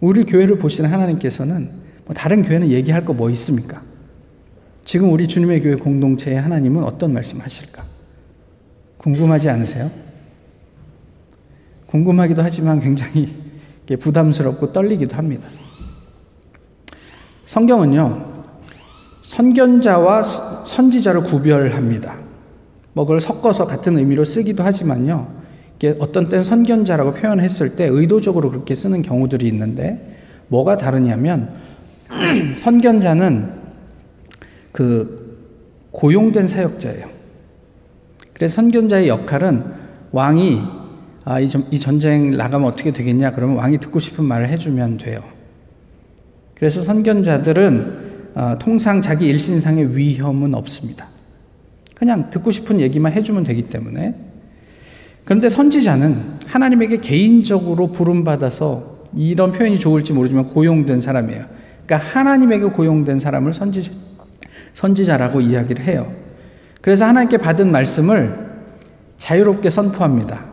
우리 0.00 0.24
교회를 0.24 0.58
보시는 0.58 0.90
하나님께서는 0.90 1.70
뭐 2.04 2.14
다른 2.14 2.42
교회는 2.42 2.68
얘기할 2.70 3.04
거 3.04 3.12
뭐 3.12 3.30
있습니까? 3.30 3.82
지금 4.90 5.12
우리 5.12 5.28
주님의 5.28 5.62
교회 5.62 5.76
공동체에 5.76 6.34
하나님은 6.34 6.82
어떤 6.82 7.12
말씀 7.12 7.40
하실까? 7.40 7.84
궁금하지 8.98 9.48
않으세요? 9.48 9.88
궁금하기도 11.86 12.42
하지만 12.42 12.80
굉장히 12.80 13.28
부담스럽고 14.00 14.72
떨리기도 14.72 15.14
합니다. 15.14 15.46
성경은요, 17.44 18.42
선견자와 19.22 20.24
선지자를 20.24 21.22
구별합니다. 21.22 22.18
뭐 22.92 23.04
그걸 23.04 23.20
섞어서 23.20 23.68
같은 23.68 23.96
의미로 23.96 24.24
쓰기도 24.24 24.64
하지만요. 24.64 25.32
어떤 26.00 26.28
땐 26.28 26.42
선견자라고 26.42 27.14
표현했을 27.14 27.76
때 27.76 27.86
의도적으로 27.86 28.50
그렇게 28.50 28.74
쓰는 28.74 29.02
경우들이 29.02 29.46
있는데 29.46 30.18
뭐가 30.48 30.76
다르냐면 30.76 31.54
선견자는 32.56 33.59
그 34.72 35.36
고용된 35.92 36.46
사역자예요. 36.46 37.08
그래서 38.32 38.54
선견자의 38.56 39.08
역할은 39.08 39.64
왕이 40.12 40.62
아, 41.24 41.38
이, 41.38 41.46
전, 41.46 41.64
이 41.70 41.78
전쟁 41.78 42.30
나가면 42.36 42.66
어떻게 42.66 42.92
되겠냐? 42.92 43.32
그러면 43.32 43.56
왕이 43.56 43.78
듣고 43.78 43.98
싶은 43.98 44.24
말을 44.24 44.48
해주면 44.48 44.98
돼요. 44.98 45.22
그래서 46.54 46.82
선견자들은 46.82 48.10
어, 48.34 48.56
통상 48.58 49.00
자기 49.02 49.26
일신상의 49.26 49.96
위험은 49.96 50.54
없습니다. 50.54 51.06
그냥 51.94 52.30
듣고 52.30 52.50
싶은 52.50 52.80
얘기만 52.80 53.12
해주면 53.12 53.44
되기 53.44 53.62
때문에. 53.64 54.14
그런데 55.24 55.48
선지자는 55.48 56.38
하나님에게 56.46 56.98
개인적으로 56.98 57.88
부름받아서 57.92 59.04
이런 59.16 59.52
표현이 59.52 59.78
좋을지 59.78 60.12
모르지만 60.12 60.48
고용된 60.48 61.00
사람이에요. 61.00 61.44
그러니까 61.86 62.10
하나님에게 62.10 62.66
고용된 62.66 63.18
사람을 63.18 63.52
선지, 63.52 63.90
선지자라고 64.74 65.40
이야기를 65.40 65.84
해요. 65.84 66.12
그래서 66.80 67.04
하나님께 67.04 67.38
받은 67.38 67.70
말씀을 67.70 68.50
자유롭게 69.16 69.70
선포합니다. 69.70 70.44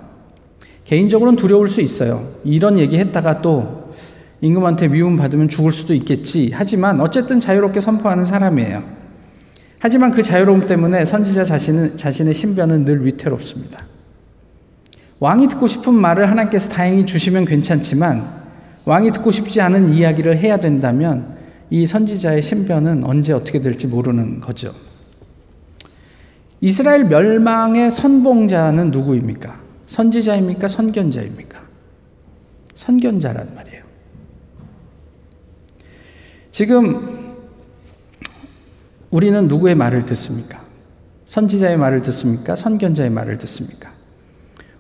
개인적으로는 0.86 1.38
두려울 1.38 1.70
수 1.70 1.82
있어요. 1.82 2.36
이런 2.44 2.78
얘기 2.78 2.98
했다가 2.98 3.42
또 3.42 3.94
임금한테 4.42 4.90
미움 4.90 5.16
받으면 5.16 5.50
죽을 5.50 5.72
수도 5.72 5.94
있겠지. 5.94 6.52
하지만 6.54 7.02
어쨌든 7.02 7.40
자유롭게 7.40 7.80
선포하는 7.80 8.26
사람이에요. 8.26 8.84
하지만 9.80 10.12
그 10.12 10.22
자유로움 10.22 10.66
때문에 10.66 11.06
선지자 11.06 11.44
자신은, 11.44 11.98
자신의 11.98 12.34
신변은 12.34 12.86
늘 12.86 13.06
위태롭습니다. 13.06 13.86
왕이 15.20 15.48
듣고 15.48 15.68
싶은 15.68 15.94
말을 15.94 16.30
하나님께서 16.30 16.70
다행히 16.70 17.06
주시면 17.06 17.46
괜찮지만 17.46 18.28
왕이 18.86 19.12
듣고 19.12 19.32
싶지 19.32 19.62
않은 19.62 19.90
이야기를 19.90 20.38
해야 20.38 20.58
된다면 20.58 21.37
이 21.70 21.86
선지자의 21.86 22.42
신변은 22.42 23.04
언제 23.04 23.34
어떻게 23.34 23.60
될지 23.60 23.88
모르는 23.88 24.40
거죠. 24.40 24.74
이스라엘 26.62 27.06
멸망의 27.06 27.92
선봉자는 27.92 28.92
누구입니까? 28.92 29.60
선지자입니까? 29.86 30.68
선견자입니까? 30.68 31.62
선견자란 32.74 33.56
말이에요. 33.56 33.84
지금 36.52 37.36
우리는 39.12 39.48
누구의 39.48 39.76
말을 39.76 40.06
듣습니까? 40.06 40.62
선지자의 41.26 41.78
말을 41.78 42.02
듣습니까? 42.04 42.56
선견자의 42.56 43.10
말을 43.10 43.38
듣습니까? 43.40 43.92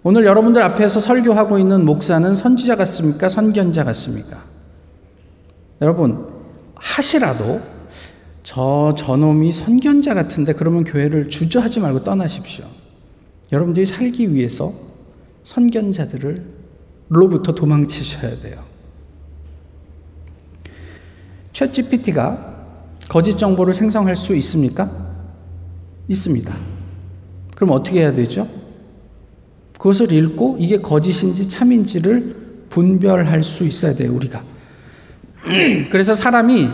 오늘 0.03 0.25
여러분들 0.25 0.61
앞에서 0.61 0.99
설교하고 0.99 1.59
있는 1.59 1.85
목사는 1.85 2.33
선지자 2.33 2.75
같습니까? 2.77 3.29
선견자 3.29 3.83
같습니까? 3.83 4.43
여러분, 5.81 6.36
하시라도 6.79 7.61
저 8.43 8.95
저놈이 8.97 9.51
선견자 9.51 10.13
같은데 10.13 10.53
그러면 10.53 10.83
교회를 10.83 11.29
주저하지 11.29 11.79
말고 11.81 12.03
떠나십시오. 12.03 12.65
여러분들이 13.51 13.85
살기 13.85 14.33
위해서 14.33 14.73
선견자들을 15.43 16.45
로부터 17.09 17.53
도망치셔야 17.55 18.39
돼요. 18.39 18.63
챗 21.53 21.73
GPT가 21.73 22.55
거짓 23.09 23.37
정보를 23.37 23.73
생성할 23.73 24.15
수 24.15 24.35
있습니까? 24.35 24.91
있습니다. 26.07 26.55
그럼 27.55 27.71
어떻게 27.71 28.01
해야 28.01 28.13
되죠? 28.13 28.47
그것을 29.77 30.11
읽고 30.11 30.57
이게 30.59 30.79
거짓인지 30.79 31.47
참인지를 31.47 32.67
분별할 32.69 33.43
수 33.43 33.65
있어야 33.65 33.95
돼요, 33.95 34.13
우리가. 34.13 34.43
그래서 35.89 36.13
사람이 36.13 36.69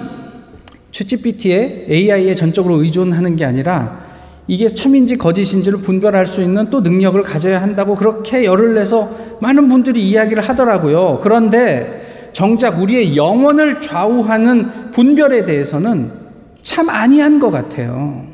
챗GPT에 0.91 1.89
AI에 1.89 2.35
전적으로 2.35 2.81
의존하는 2.81 3.35
게 3.35 3.45
아니라 3.45 4.03
이게 4.47 4.67
참인지 4.67 5.17
거짓인지를 5.17 5.79
분별할 5.79 6.25
수 6.25 6.41
있는 6.41 6.69
또 6.69 6.81
능력을 6.81 7.21
가져야 7.23 7.61
한다고 7.61 7.95
그렇게 7.95 8.43
열을 8.43 8.75
내서 8.75 9.09
많은 9.41 9.69
분들이 9.69 10.07
이야기를 10.09 10.43
하더라고요. 10.43 11.19
그런데 11.21 12.29
정작 12.33 12.81
우리의 12.81 13.15
영혼을 13.15 13.79
좌우하는 13.79 14.91
분별에 14.91 15.45
대해서는 15.45 16.11
참 16.61 16.89
아니한 16.89 17.39
것 17.39 17.51
같아요. 17.51 18.25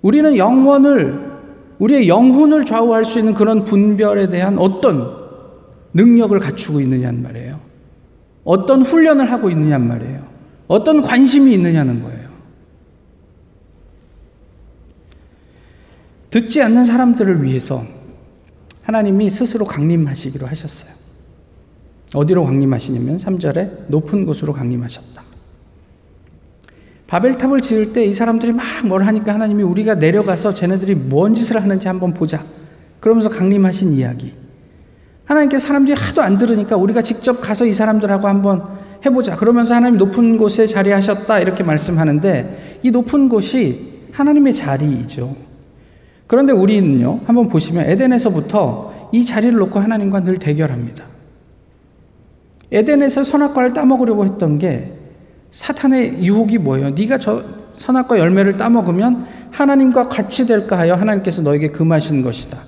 우리는 0.00 0.36
영혼을, 0.36 1.32
우리의 1.78 2.08
영혼을 2.08 2.64
좌우할 2.64 3.04
수 3.04 3.18
있는 3.18 3.34
그런 3.34 3.64
분별에 3.64 4.28
대한 4.28 4.58
어떤 4.58 5.24
능력을 5.94 6.38
갖추고 6.38 6.80
있느냐는 6.80 7.22
말이에요. 7.22 7.63
어떤 8.44 8.82
훈련을 8.82 9.30
하고 9.32 9.50
있느냐는 9.50 9.88
말이에요. 9.88 10.24
어떤 10.68 11.02
관심이 11.02 11.52
있느냐는 11.54 12.02
거예요. 12.02 12.24
듣지 16.30 16.62
않는 16.62 16.84
사람들을 16.84 17.42
위해서 17.42 17.84
하나님이 18.82 19.30
스스로 19.30 19.64
강림하시기로 19.64 20.46
하셨어요. 20.46 20.92
어디로 22.12 22.44
강림하시냐면 22.44 23.16
3절에 23.16 23.84
높은 23.88 24.26
곳으로 24.26 24.52
강림하셨다. 24.52 25.22
바벨탑을 27.06 27.60
지을 27.60 27.92
때 27.92 28.06
이 28.06 28.12
사람들이 28.14 28.52
막 28.52 28.64
뭘 28.84 29.04
하니까 29.04 29.32
하나님이 29.34 29.62
우리가 29.62 29.94
내려가서 29.94 30.52
쟤네들이 30.54 30.94
뭔 30.94 31.34
짓을 31.34 31.62
하는지 31.62 31.86
한번 31.88 32.12
보자. 32.12 32.44
그러면서 33.00 33.28
강림하신 33.28 33.92
이야기. 33.92 34.34
하나님께 35.24 35.58
사람들이 35.58 35.96
하도 35.98 36.22
안 36.22 36.36
들으니까 36.36 36.76
우리가 36.76 37.02
직접 37.02 37.40
가서 37.40 37.64
이 37.66 37.72
사람들하고 37.72 38.28
한번 38.28 38.62
해보자. 39.04 39.36
그러면서 39.36 39.74
하나님 39.74 39.98
높은 39.98 40.36
곳에 40.36 40.66
자리하셨다. 40.66 41.40
이렇게 41.40 41.62
말씀하는데 41.62 42.80
이 42.82 42.90
높은 42.90 43.28
곳이 43.28 44.08
하나님의 44.12 44.54
자리이죠. 44.54 45.34
그런데 46.26 46.52
우리는요, 46.52 47.20
한번 47.26 47.48
보시면 47.48 47.86
에덴에서부터 47.86 49.10
이 49.12 49.24
자리를 49.24 49.56
놓고 49.56 49.78
하나님과 49.78 50.24
늘 50.24 50.38
대결합니다. 50.38 51.04
에덴에서 52.72 53.24
선악과를 53.24 53.72
따먹으려고 53.72 54.24
했던 54.24 54.58
게 54.58 54.92
사탄의 55.50 56.24
유혹이 56.24 56.58
뭐예요? 56.58 56.90
네가 56.90 57.18
저 57.18 57.44
선악과 57.74 58.18
열매를 58.18 58.56
따먹으면 58.56 59.26
하나님과 59.50 60.08
같이 60.08 60.46
될까 60.46 60.78
하여 60.78 60.94
하나님께서 60.94 61.42
너에게 61.42 61.68
금하신 61.68 62.22
것이다. 62.22 62.58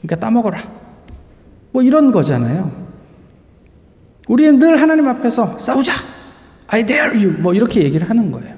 그러니까 0.00 0.26
따먹어라. 0.26 0.81
뭐 1.72 1.82
이런 1.82 2.12
거잖아요. 2.12 2.70
우리는 4.28 4.58
늘 4.58 4.80
하나님 4.80 5.08
앞에서 5.08 5.58
싸우자. 5.58 5.92
I 6.68 6.86
dare 6.86 7.18
you. 7.18 7.38
뭐 7.40 7.54
이렇게 7.54 7.82
얘기를 7.82 8.08
하는 8.08 8.30
거예요. 8.30 8.54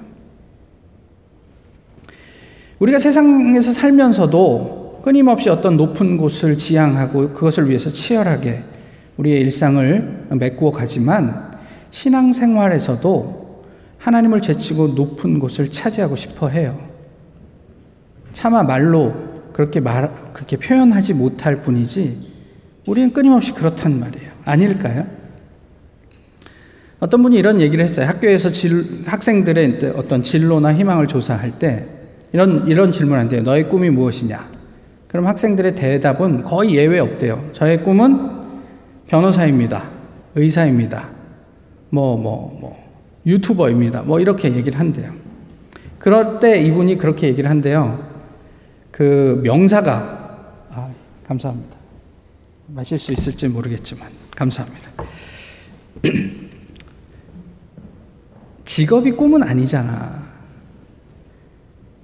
우리가 2.79 2.99
세상에서 2.99 3.71
살면서도 3.71 5.01
끊임없이 5.03 5.49
어떤 5.49 5.77
높은 5.77 6.17
곳을 6.17 6.57
지향하고 6.57 7.29
그것을 7.29 7.69
위해서 7.69 7.89
치열하게 7.89 8.63
우리의 9.17 9.41
일상을 9.41 10.27
메꾸어 10.31 10.71
가지만 10.71 11.51
신앙생활에서도 11.91 13.63
하나님을 13.97 14.41
제치고 14.41 14.89
높은 14.89 15.39
곳을 15.39 15.69
차지하고 15.69 16.15
싶어 16.15 16.49
해요. 16.49 16.77
차마 18.33 18.61
말로 18.61 19.13
그렇게 19.53 19.79
말, 19.79 20.13
그렇게 20.33 20.57
표현하지 20.57 21.13
못할 21.13 21.61
뿐이지 21.61 22.34
우리는 22.85 23.13
끊임없이 23.13 23.53
그렇단 23.53 23.99
말이에요. 23.99 24.31
아닐까요? 24.45 25.05
어떤 26.99 27.21
분이 27.21 27.37
이런 27.37 27.59
얘기를 27.59 27.83
했어요. 27.83 28.07
학교에서 28.07 28.49
질, 28.49 29.03
학생들의 29.05 29.93
어떤 29.95 30.23
진로나 30.23 30.73
희망을 30.73 31.07
조사할 31.07 31.59
때 31.59 31.85
이런, 32.31 32.67
이런 32.67 32.91
질문 32.91 33.17
한대요. 33.17 33.43
너의 33.43 33.69
꿈이 33.69 33.89
무엇이냐? 33.89 34.49
그럼 35.07 35.27
학생들의 35.27 35.75
대답은 35.75 36.43
거의 36.43 36.75
예외 36.75 36.99
없대요. 36.99 37.49
저의 37.51 37.83
꿈은 37.83 38.35
변호사입니다. 39.07 39.89
의사입니다. 40.35 41.09
뭐, 41.89 42.17
뭐, 42.17 42.57
뭐, 42.59 42.77
유튜버입니다. 43.25 44.01
뭐, 44.03 44.19
이렇게 44.19 44.53
얘기를 44.53 44.79
한대요. 44.79 45.13
그럴 45.99 46.39
때 46.39 46.61
이분이 46.61 46.97
그렇게 46.97 47.27
얘기를 47.27 47.49
한대요. 47.49 48.05
그 48.91 49.39
명사가, 49.43 50.65
아, 50.71 50.89
감사합니다. 51.27 51.75
마실 52.67 52.97
수 52.97 53.13
있을지 53.13 53.47
모르겠지만, 53.47 54.09
감사합니다. 54.35 54.91
직업이 58.65 59.11
꿈은 59.11 59.43
아니잖아. 59.43 60.25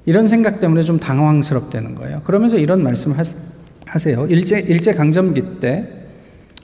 이런 0.05 0.27
생각 0.27 0.59
때문에 0.59 0.83
좀 0.83 0.99
당황스럽다는 0.99 1.95
거예요. 1.95 2.21
그러면서 2.23 2.57
이런 2.57 2.83
말씀을 2.83 3.17
하세요. 3.85 4.25
일제, 4.27 4.59
일제 4.59 4.93
강점기 4.93 5.59
때 5.59 5.87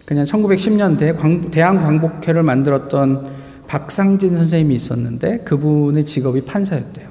그냥 0.06 0.24
1910년대 0.26 1.52
대한광복회를 1.52 2.42
만들었던 2.44 3.36
박상진 3.68 4.36
선생님이 4.36 4.76
있었는데 4.76 5.40
그분의 5.40 6.06
직업이 6.06 6.42
판사였대요. 6.42 7.10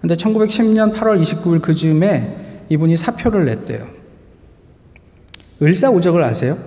근데 0.00 0.14
1910년 0.14 0.94
8월 0.94 1.20
29일 1.20 1.60
그 1.60 1.74
즈음에 1.74 2.64
이분이 2.70 2.96
사표를 2.96 3.44
냈대요. 3.44 3.99
을사오적을 5.62 6.22
아세요? 6.22 6.58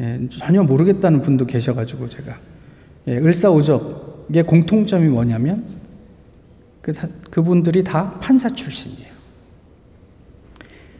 예, 0.00 0.20
전혀 0.28 0.62
모르겠다는 0.62 1.22
분도 1.22 1.46
계셔가지고 1.46 2.08
제가 2.08 2.38
예, 3.08 3.16
을사오적의 3.16 4.42
공통점이 4.44 5.08
뭐냐면 5.08 5.64
그, 6.82 6.92
그분들이 7.30 7.82
다 7.82 8.18
판사 8.20 8.48
출신이에요. 8.50 9.14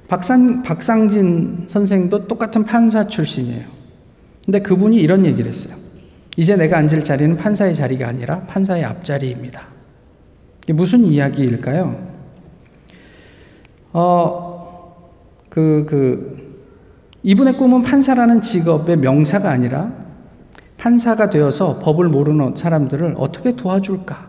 박상, 0.08 0.62
박상진 0.62 1.64
선생도 1.66 2.28
똑같은 2.28 2.64
판사 2.64 3.06
출신이에요. 3.06 3.64
근데 4.44 4.60
그분이 4.60 4.96
이런 4.96 5.24
얘기를 5.24 5.46
했어요. 5.46 5.76
이제 6.36 6.56
내가 6.56 6.78
앉을 6.78 7.04
자리는 7.04 7.36
판사의 7.36 7.74
자리가 7.74 8.08
아니라 8.08 8.40
판사의 8.42 8.84
앞자리입니다. 8.84 9.66
이게 10.64 10.72
무슨 10.72 11.04
이야기일까요? 11.04 12.12
어, 13.92 15.04
그, 15.48 15.86
그, 15.88 16.43
이분의 17.24 17.56
꿈은 17.56 17.80
판사라는 17.82 18.42
직업의 18.42 18.98
명사가 18.98 19.50
아니라 19.50 19.90
판사가 20.76 21.30
되어서 21.30 21.78
법을 21.78 22.08
모르는 22.10 22.54
사람들을 22.54 23.14
어떻게 23.16 23.56
도와줄까? 23.56 24.28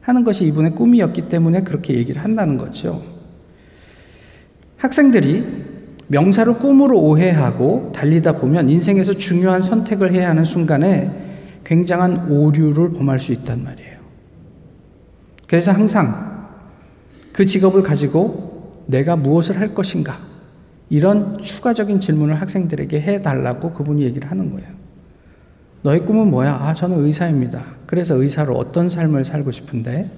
하는 0.00 0.24
것이 0.24 0.44
이분의 0.46 0.76
꿈이었기 0.76 1.28
때문에 1.28 1.62
그렇게 1.62 1.94
얘기를 1.94 2.22
한다는 2.22 2.56
거죠. 2.56 3.02
학생들이 4.76 5.44
명사를 6.06 6.54
꿈으로 6.58 7.00
오해하고 7.00 7.90
달리다 7.94 8.36
보면 8.36 8.68
인생에서 8.68 9.14
중요한 9.14 9.60
선택을 9.60 10.12
해야 10.12 10.28
하는 10.28 10.44
순간에 10.44 11.58
굉장한 11.64 12.30
오류를 12.30 12.92
범할 12.92 13.18
수 13.18 13.32
있단 13.32 13.64
말이에요. 13.64 13.98
그래서 15.48 15.72
항상 15.72 16.48
그 17.32 17.44
직업을 17.44 17.82
가지고 17.82 18.84
내가 18.86 19.16
무엇을 19.16 19.58
할 19.58 19.74
것인가 19.74 20.31
이런 20.92 21.38
추가적인 21.38 22.00
질문을 22.00 22.34
학생들에게 22.34 23.00
해달라고 23.00 23.72
그분이 23.72 24.02
얘기를 24.02 24.30
하는 24.30 24.50
거예요. 24.50 24.68
너의 25.80 26.04
꿈은 26.04 26.30
뭐야? 26.30 26.52
아, 26.52 26.74
저는 26.74 27.02
의사입니다. 27.06 27.64
그래서 27.86 28.14
의사로 28.16 28.58
어떤 28.58 28.90
삶을 28.90 29.24
살고 29.24 29.52
싶은데? 29.52 30.10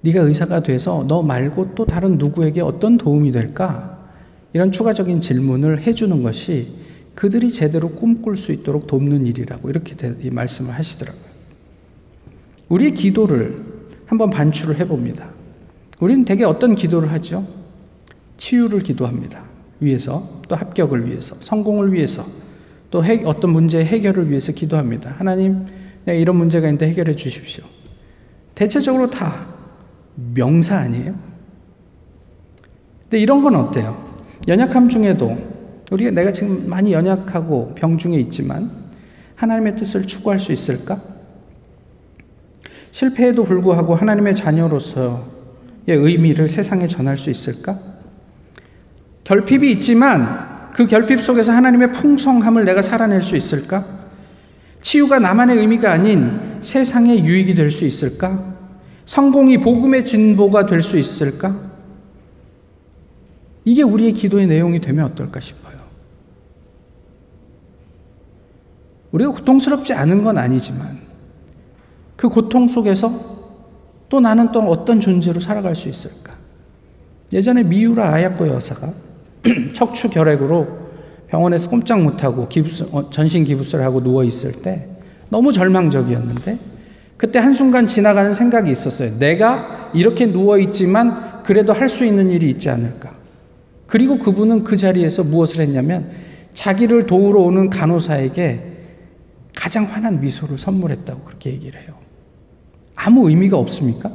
네가 0.00 0.22
의사가 0.22 0.62
돼서 0.62 1.04
너 1.06 1.22
말고 1.22 1.74
또 1.74 1.84
다른 1.84 2.16
누구에게 2.16 2.62
어떤 2.62 2.96
도움이 2.96 3.30
될까? 3.30 4.08
이런 4.54 4.72
추가적인 4.72 5.20
질문을 5.20 5.82
해주는 5.82 6.22
것이 6.22 6.68
그들이 7.14 7.50
제대로 7.50 7.90
꿈꿀 7.90 8.38
수 8.38 8.52
있도록 8.52 8.86
돕는 8.86 9.26
일이라고 9.26 9.68
이렇게 9.68 10.30
말씀을 10.30 10.72
하시더라고요. 10.72 11.26
우리의 12.70 12.94
기도를 12.94 13.62
한번 14.06 14.30
반출을 14.30 14.78
해봅니다. 14.78 15.28
우리는 16.00 16.24
대개 16.24 16.44
어떤 16.44 16.74
기도를 16.74 17.12
하죠? 17.12 17.65
치유를 18.36 18.80
기도합니다. 18.80 19.44
위해서, 19.80 20.40
또 20.48 20.56
합격을 20.56 21.06
위해서, 21.06 21.36
성공을 21.40 21.92
위해서, 21.92 22.24
또 22.90 23.04
해, 23.04 23.22
어떤 23.24 23.50
문제의 23.50 23.84
해결을 23.84 24.30
위해서 24.30 24.52
기도합니다. 24.52 25.14
하나님, 25.18 25.66
네, 26.04 26.18
이런 26.18 26.36
문제가 26.36 26.68
있는데 26.68 26.88
해결해 26.88 27.14
주십시오. 27.14 27.64
대체적으로 28.54 29.10
다 29.10 29.46
명사 30.34 30.78
아니에요? 30.78 31.14
근데 33.02 33.18
이런 33.18 33.42
건 33.42 33.56
어때요? 33.56 34.04
연약함 34.48 34.88
중에도 34.88 35.36
우리가 35.90 36.10
내가 36.12 36.32
지금 36.32 36.68
많이 36.68 36.92
연약하고 36.92 37.74
병 37.74 37.98
중에 37.98 38.16
있지만 38.16 38.70
하나님의 39.34 39.76
뜻을 39.76 40.06
추구할 40.06 40.38
수 40.38 40.52
있을까? 40.52 41.00
실패에도 42.90 43.44
불구하고 43.44 43.94
하나님의 43.94 44.34
자녀로서의 44.34 45.18
의미를 45.86 46.48
세상에 46.48 46.86
전할 46.86 47.18
수 47.18 47.30
있을까? 47.30 47.78
결핍이 49.26 49.72
있지만 49.72 50.70
그 50.72 50.86
결핍 50.86 51.20
속에서 51.20 51.52
하나님의 51.52 51.90
풍성함을 51.92 52.64
내가 52.64 52.80
살아낼 52.80 53.22
수 53.22 53.34
있을까? 53.34 53.84
치유가 54.80 55.18
나만의 55.18 55.58
의미가 55.58 55.90
아닌 55.90 56.58
세상의 56.60 57.24
유익이 57.24 57.54
될 57.54 57.72
수 57.72 57.84
있을까? 57.84 58.54
성공이 59.04 59.58
복음의 59.58 60.04
진보가 60.04 60.66
될 60.66 60.80
수 60.80 60.96
있을까? 60.96 61.56
이게 63.64 63.82
우리의 63.82 64.12
기도의 64.12 64.46
내용이 64.46 64.80
되면 64.80 65.04
어떨까 65.06 65.40
싶어요. 65.40 65.74
우리가 69.10 69.32
고통스럽지 69.32 69.92
않은 69.92 70.22
건 70.22 70.38
아니지만 70.38 71.00
그 72.14 72.28
고통 72.28 72.68
속에서 72.68 73.10
또 74.08 74.20
나는 74.20 74.52
또 74.52 74.60
어떤 74.60 75.00
존재로 75.00 75.40
살아갈 75.40 75.74
수 75.74 75.88
있을까? 75.88 76.32
예전에 77.32 77.64
미우라 77.64 78.08
아야코 78.08 78.46
여사가 78.46 79.05
척추 79.72 80.08
결핵으로 80.10 80.86
병원에서 81.28 81.68
꼼짝 81.70 82.02
못하고 82.02 82.48
기부스, 82.48 82.88
어, 82.92 83.10
전신 83.10 83.44
기부스를 83.44 83.84
하고 83.84 84.02
누워 84.02 84.24
있을 84.24 84.52
때 84.52 84.88
너무 85.28 85.52
절망적이었는데 85.52 86.58
그때 87.16 87.38
한순간 87.38 87.86
지나가는 87.86 88.32
생각이 88.32 88.70
있었어요. 88.70 89.18
내가 89.18 89.90
이렇게 89.94 90.26
누워 90.26 90.58
있지만 90.58 91.42
그래도 91.42 91.72
할 91.72 91.88
수 91.88 92.04
있는 92.04 92.30
일이 92.30 92.50
있지 92.50 92.68
않을까. 92.68 93.14
그리고 93.86 94.18
그분은 94.18 94.64
그 94.64 94.76
자리에서 94.76 95.24
무엇을 95.24 95.60
했냐면 95.62 96.10
자기를 96.52 97.06
도우러 97.06 97.40
오는 97.40 97.70
간호사에게 97.70 98.72
가장 99.54 99.84
환한 99.84 100.20
미소를 100.20 100.58
선물했다고 100.58 101.22
그렇게 101.22 101.50
얘기를 101.50 101.80
해요. 101.80 101.94
아무 102.94 103.28
의미가 103.28 103.56
없습니까? 103.56 104.10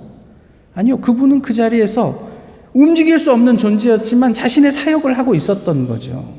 아니요. 0.75 0.97
그분은 0.97 1.41
그 1.41 1.53
자리에서 1.53 2.30
움직일 2.73 3.19
수 3.19 3.31
없는 3.31 3.57
존재였지만 3.57 4.33
자신의 4.33 4.71
사역을 4.71 5.17
하고 5.17 5.35
있었던 5.35 5.87
거죠. 5.87 6.33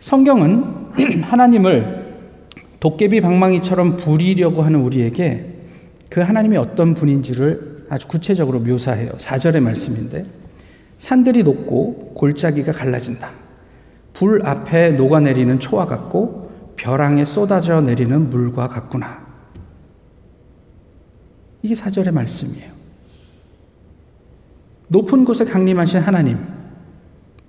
성경은 0.00 1.22
하나님을 1.22 2.00
도깨비 2.80 3.20
방망이처럼 3.20 3.98
부리려고 3.98 4.62
하는 4.62 4.80
우리에게 4.80 5.46
그 6.08 6.20
하나님이 6.20 6.56
어떤 6.56 6.94
분인지를 6.94 7.80
아주 7.90 8.08
구체적으로 8.08 8.60
묘사해요. 8.60 9.10
4절의 9.10 9.60
말씀인데 9.60 10.24
산들이 10.96 11.42
높고 11.42 12.14
골짜기가 12.14 12.72
갈라진다. 12.72 13.30
불 14.14 14.46
앞에 14.46 14.92
녹아내리는 14.92 15.60
초와 15.60 15.86
같고 15.86 16.50
벼랑에 16.76 17.24
쏟아져 17.24 17.80
내리는 17.80 18.30
물과 18.30 18.68
같구나. 18.68 19.19
이게 21.62 21.74
4절의 21.74 22.12
말씀이에요. 22.12 22.70
높은 24.88 25.24
곳에 25.24 25.44
강림하신 25.44 26.00
하나님. 26.00 26.38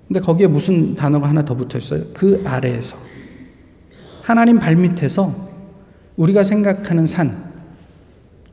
근데 0.08 0.20
거기에 0.20 0.48
무슨 0.48 0.96
단어가 0.96 1.30
하나 1.30 1.44
더 1.44 1.56
붙어 1.56 1.78
있어요? 1.78 2.04
그 2.14 2.42
아래에서. 2.46 2.98
하나님 4.22 4.60
발밑에서 4.60 5.34
우리가 6.18 6.44
생각하는 6.44 7.06
산, 7.06 7.52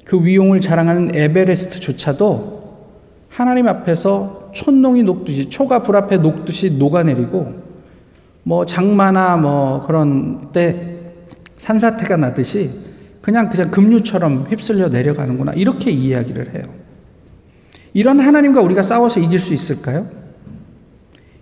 그 0.04 0.24
위용을 0.24 0.60
자랑하는 0.60 1.14
에베레스트조차도 1.14 2.58
하나님 3.28 3.68
앞에서 3.68 4.50
촌농이 4.54 5.02
녹듯이, 5.02 5.50
초가 5.50 5.82
불 5.82 5.96
앞에 5.96 6.16
녹듯이 6.16 6.70
녹아내리고, 6.70 7.68
뭐 8.44 8.64
장마나 8.64 9.36
뭐 9.36 9.82
그런 9.82 10.50
때 10.52 11.12
산사태가 11.58 12.16
나듯이 12.16 12.70
그냥 13.28 13.50
그냥 13.50 13.70
급류처럼 13.70 14.46
휩쓸려 14.48 14.88
내려가는구나. 14.88 15.52
이렇게 15.52 15.90
이야기를 15.90 16.54
해요. 16.54 16.62
이런 17.92 18.20
하나님과 18.20 18.62
우리가 18.62 18.80
싸워서 18.80 19.20
이길 19.20 19.38
수 19.38 19.52
있을까요? 19.52 20.08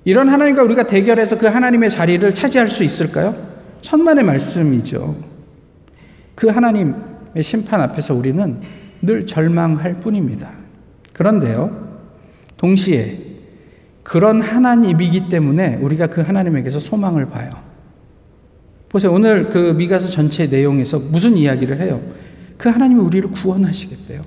이런 0.03 0.29
하나님과 0.29 0.65
우리가 0.65 0.89
대결해서 0.89 1.39
그 1.39 1.47
하나님의 1.47 1.89
자리를 1.91 2.35
차지할 2.35 2.67
수 2.67 2.83
있을까요? 2.83 3.37
천만의 3.83 4.25
말씀이죠. 4.25 5.15
그 6.35 6.49
하나님의 6.49 7.43
심판 7.43 7.81
앞에서 7.81 8.17
우리는 8.17 8.61
늘 9.01 9.25
절망할 9.25 10.01
뿐입니다. 10.01 10.51
그런데요, 11.13 12.01
동시에 12.57 13.17
그런 14.03 14.41
하나님이기 14.41 15.29
때문에 15.29 15.77
우리가 15.77 16.09
그 16.09 16.21
하나님에게서 16.21 16.81
소망을 16.81 17.27
봐요. 17.27 17.66
보세요. 18.97 19.13
오늘 19.13 19.51
그 19.51 19.75
미가서 19.77 20.09
전체 20.09 20.47
내용에서 20.47 20.99
무슨 20.99 21.37
이야기를 21.37 21.81
해요? 21.81 22.01
그 22.57 22.71
하나님이 22.71 23.01
우리를 23.03 23.31
구원하시겠대요. 23.31 24.23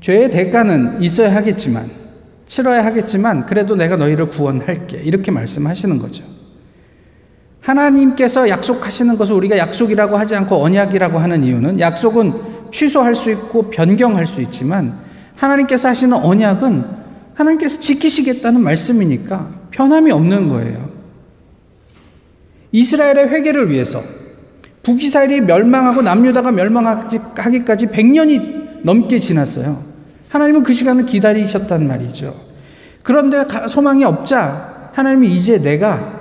죄의 0.00 0.30
대가는 0.30 1.02
있어야 1.02 1.34
하겠지만, 1.34 1.90
치러야 2.46 2.82
하겠지만, 2.86 3.44
그래도 3.44 3.76
내가 3.76 3.96
너희를 3.96 4.30
구원할게. 4.30 5.02
이렇게 5.04 5.30
말씀하시는 5.30 5.98
거죠. 5.98 6.24
하나님께서 7.60 8.48
약속하시는 8.48 9.18
것을 9.18 9.34
우리가 9.34 9.58
약속이라고 9.58 10.16
하지 10.16 10.34
않고 10.34 10.56
언약이라고 10.56 11.18
하는 11.18 11.44
이유는 11.44 11.80
약속은 11.80 12.70
취소할 12.70 13.14
수 13.14 13.30
있고 13.30 13.68
변경할 13.68 14.24
수 14.24 14.40
있지만 14.40 14.94
하나님께서 15.36 15.90
하시는 15.90 16.16
언약은 16.16 16.84
하나님께서 17.34 17.78
지키시겠다는 17.80 18.62
말씀이니까 18.62 19.50
변함이 19.70 20.10
없는 20.10 20.48
거예요. 20.48 20.87
이스라엘의 22.72 23.28
회개를 23.28 23.70
위해서 23.70 24.02
북이스라엘이 24.82 25.42
멸망하고 25.42 26.02
남유다가 26.02 26.50
멸망하기까지 26.50 27.86
100년이 27.86 28.84
넘게 28.84 29.18
지났어요. 29.18 29.82
하나님은 30.28 30.62
그 30.62 30.72
시간을 30.72 31.06
기다리셨단 31.06 31.86
말이죠. 31.86 32.34
그런데 33.02 33.44
소망이 33.68 34.04
없자 34.04 34.90
하나님이 34.92 35.28
이제 35.28 35.58
내가 35.58 36.18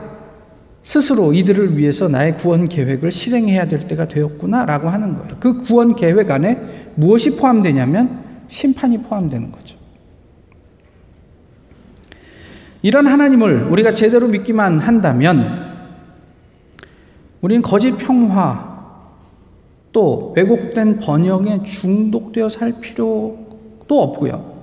스스로 0.83 1.33
이들을 1.33 1.77
위해서 1.77 2.07
나의 2.07 2.37
구원 2.37 2.69
계획을 2.69 3.11
실행해야 3.11 3.67
될 3.67 3.87
때가 3.87 4.07
되었구나라고 4.07 4.87
하는 4.87 5.13
거예요. 5.15 5.27
그 5.39 5.65
구원 5.65 5.95
계획 5.95 6.31
안에 6.31 6.91
무엇이 6.95 7.35
포함되냐면 7.35 8.23
심판이 8.47 9.01
포함되는 9.01 9.51
거죠. 9.51 9.75
이런 12.81 13.07
하나님을 13.07 13.63
우리가 13.63 13.91
제대로 13.91 14.27
믿기만 14.27 14.79
한다면 14.79 15.66
우리는 17.41 17.61
거짓 17.61 17.91
평화 17.91 18.77
또 19.91 20.33
왜곡된 20.35 20.99
번역에 20.99 21.63
중독되어 21.63 22.49
살 22.49 22.79
필요도 22.79 23.87
없고요. 23.89 24.57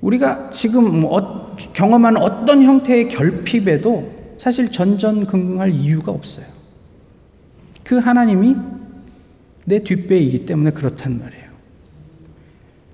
우리가 0.00 0.50
지금 0.50 1.00
뭐 1.00 1.56
경험하는 1.72 2.22
어떤 2.22 2.62
형태의 2.62 3.08
결핍에도 3.08 4.20
사실 4.38 4.70
전전긍긍할 4.70 5.70
이유가 5.72 6.12
없어요. 6.12 6.46
그 7.84 7.98
하나님이 7.98 8.56
내 9.64 9.82
뒷배이기 9.82 10.46
때문에 10.46 10.70
그렇단 10.70 11.18
말이에요. 11.18 11.50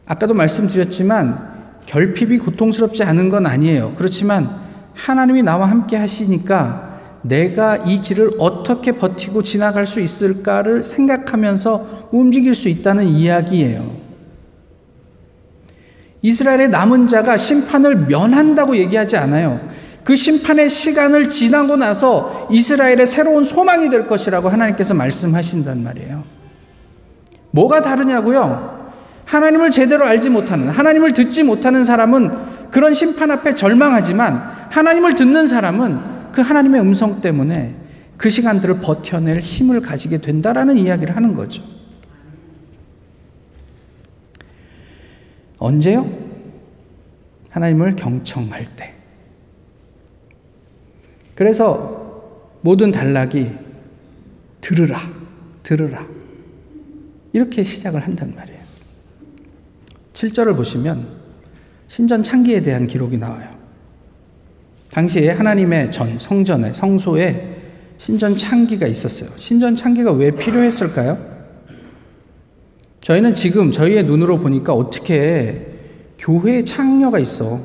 아까도 0.06 0.34
말씀드렸지만 0.34 1.54
결핍이 1.86 2.38
고통스럽지 2.38 3.04
않은 3.04 3.28
건 3.28 3.46
아니에요. 3.46 3.94
그렇지만 3.96 4.50
하나님이 4.94 5.42
나와 5.42 5.70
함께 5.70 5.96
하시니까 5.96 6.85
내가 7.28 7.76
이 7.76 8.00
길을 8.00 8.32
어떻게 8.38 8.92
버티고 8.92 9.42
지나갈 9.42 9.86
수 9.86 10.00
있을까를 10.00 10.82
생각하면서 10.82 12.08
움직일 12.12 12.54
수 12.54 12.68
있다는 12.68 13.04
이야기예요. 13.04 13.96
이스라엘의 16.22 16.70
남은 16.70 17.08
자가 17.08 17.36
심판을 17.36 18.06
면한다고 18.06 18.76
얘기하지 18.76 19.16
않아요. 19.16 19.60
그 20.02 20.14
심판의 20.14 20.68
시간을 20.68 21.28
지나고 21.28 21.76
나서 21.76 22.48
이스라엘의 22.50 23.06
새로운 23.06 23.44
소망이 23.44 23.90
될 23.90 24.06
것이라고 24.06 24.48
하나님께서 24.48 24.94
말씀하신단 24.94 25.82
말이에요. 25.82 26.24
뭐가 27.50 27.80
다르냐고요? 27.80 28.76
하나님을 29.24 29.70
제대로 29.72 30.06
알지 30.06 30.30
못하는, 30.30 30.68
하나님을 30.68 31.12
듣지 31.12 31.42
못하는 31.42 31.82
사람은 31.82 32.70
그런 32.70 32.94
심판 32.94 33.30
앞에 33.30 33.54
절망하지만 33.54 34.50
하나님을 34.70 35.14
듣는 35.14 35.46
사람은 35.46 36.15
그 36.36 36.42
하나님의 36.42 36.82
음성 36.82 37.22
때문에 37.22 37.74
그 38.18 38.28
시간들을 38.28 38.82
버텨낼 38.82 39.40
힘을 39.40 39.80
가지게 39.80 40.18
된다라는 40.18 40.76
이야기를 40.76 41.16
하는 41.16 41.32
거죠. 41.32 41.62
언제요? 45.56 46.06
하나님을 47.48 47.96
경청할 47.96 48.66
때. 48.76 48.92
그래서 51.34 52.22
모든 52.60 52.92
단락이 52.92 53.52
들으라, 54.60 55.00
들으라. 55.62 56.06
이렇게 57.32 57.62
시작을 57.62 58.00
한단 58.00 58.34
말이에요. 58.34 58.60
7절을 60.12 60.54
보시면 60.54 61.16
신전 61.88 62.22
창기에 62.22 62.60
대한 62.60 62.86
기록이 62.86 63.16
나와요. 63.16 63.55
당시에 64.96 65.28
하나님의 65.32 65.90
전, 65.90 66.18
성전에, 66.18 66.72
성소에 66.72 67.54
신전 67.98 68.34
창기가 68.34 68.86
있었어요. 68.86 69.28
신전 69.36 69.76
창기가 69.76 70.10
왜 70.12 70.30
필요했을까요? 70.30 71.18
저희는 73.02 73.34
지금 73.34 73.70
저희의 73.70 74.04
눈으로 74.06 74.38
보니까 74.38 74.72
어떻게 74.72 75.66
교회에 76.18 76.64
창녀가 76.64 77.18
있어. 77.18 77.60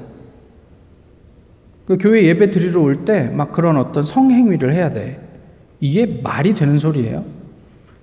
그 1.85 1.97
교회 1.97 2.25
예배 2.25 2.49
드리러 2.49 2.81
올 2.81 3.05
때 3.05 3.29
막 3.33 3.53
그런 3.53 3.77
어떤 3.77 4.03
성행위를 4.03 4.73
해야 4.73 4.91
돼. 4.91 5.17
이게 5.79 6.05
말이 6.05 6.53
되는 6.53 6.77
소리예요. 6.77 7.23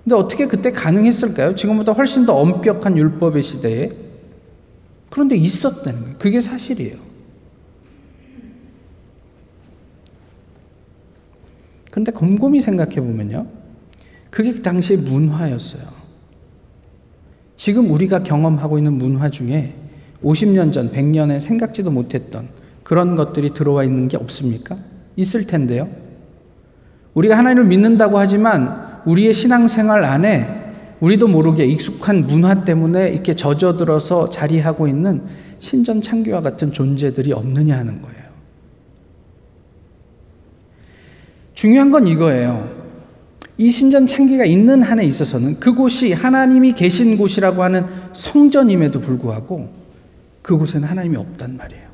근데 0.03 0.15
어떻게 0.15 0.47
그때 0.47 0.71
가능했을까요? 0.71 1.53
지금보다 1.53 1.91
훨씬 1.91 2.25
더 2.25 2.33
엄격한 2.33 2.97
율법의 2.97 3.43
시대에. 3.43 3.91
그런데 5.11 5.35
있었다는 5.35 6.01
거예요. 6.01 6.15
그게 6.17 6.39
사실이에요. 6.39 7.08
그런데 11.89 12.11
곰곰이 12.11 12.59
생각해 12.59 12.95
보면요. 12.95 13.45
그게 14.29 14.53
그 14.53 14.61
당시의 14.61 14.99
문화였어요. 14.99 15.83
지금 17.55 17.91
우리가 17.91 18.23
경험하고 18.23 18.77
있는 18.77 18.93
문화 18.93 19.29
중에 19.29 19.73
50년 20.23 20.71
전, 20.71 20.91
100년에 20.91 21.39
생각지도 21.39 21.91
못했던 21.91 22.47
그런 22.83 23.15
것들이 23.15 23.51
들어와 23.51 23.83
있는 23.83 24.07
게 24.07 24.17
없습니까? 24.17 24.77
있을 25.15 25.45
텐데요. 25.45 25.89
우리가 27.13 27.37
하나님을 27.37 27.65
믿는다고 27.65 28.17
하지만 28.17 29.01
우리의 29.05 29.33
신앙생활 29.33 30.03
안에 30.03 30.59
우리도 30.99 31.27
모르게 31.27 31.65
익숙한 31.65 32.27
문화 32.27 32.63
때문에 32.63 33.09
이렇게 33.09 33.33
젖어들어서 33.33 34.29
자리하고 34.29 34.87
있는 34.87 35.23
신전 35.59 36.01
창교와 36.01 36.41
같은 36.41 36.71
존재들이 36.71 37.31
없느냐 37.31 37.77
하는 37.77 38.01
거예요. 38.01 38.28
중요한 41.59 41.91
건 41.91 42.07
이거예요. 42.07 42.73
이 43.57 43.69
신전 43.69 44.07
창기가 44.07 44.45
있는 44.45 44.81
한에 44.81 45.03
있어서는 45.03 45.59
그곳이 45.59 46.13
하나님이 46.13 46.71
계신 46.71 47.17
곳이라고 47.17 47.61
하는 47.61 47.85
성전임에도 48.13 49.01
불구하고 49.01 49.69
그곳에는 50.41 50.87
하나님이 50.87 51.17
없단 51.17 51.57
말이에요. 51.57 51.89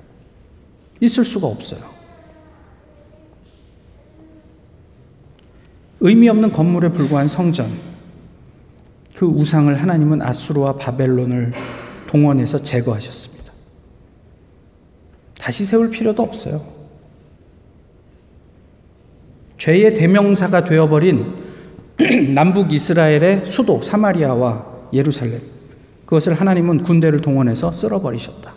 있을 1.00 1.26
수가 1.26 1.48
없어요. 1.48 1.80
의미 6.00 6.30
없는 6.30 6.52
건물에 6.52 6.90
불과한 6.90 7.28
성전. 7.28 7.72
그 9.16 9.26
우상을 9.26 9.82
하나님은 9.82 10.22
아수르와 10.22 10.74
바벨론을 10.74 11.54
동원해서 12.06 12.62
제거하셨습니다. 12.62 13.52
다시 15.40 15.66
세울 15.66 15.90
필요도 15.90 16.22
없어요. 16.22 16.75
죄의 19.58 19.94
대명사가 19.94 20.64
되어버린 20.66 21.46
남북 22.34 22.74
이스라엘의 22.74 23.46
수도 23.46 23.82
사마리아와 23.82 24.66
예루살렘. 24.94 25.42
그것을 26.06 26.36
하나님은 26.36 26.84
군대를 26.84 27.22
동원해서 27.22 27.72
쓸어버리셨다. 27.72 28.54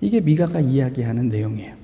이게 0.00 0.20
미가가 0.20 0.60
이야기하는 0.60 1.28
내용이에요. 1.28 1.74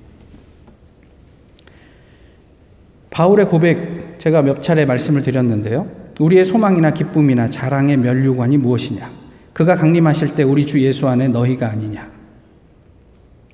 바울의 3.11 3.48
고백 3.48 4.18
제가 4.18 4.42
몇 4.42 4.61
차례 4.61 4.85
말씀을 4.85 5.22
드렸는데요. 5.22 5.88
우리의 6.20 6.44
소망이나 6.44 6.92
기쁨이나 6.92 7.48
자랑의 7.48 7.96
면류관이 7.96 8.59
무엇이냐? 8.59 9.11
그가 9.52 9.74
강림하실 9.76 10.35
때 10.35 10.42
우리 10.42 10.66
주 10.66 10.80
예수 10.82 11.09
안에 11.09 11.28
너희가 11.28 11.68
아니냐? 11.68 12.11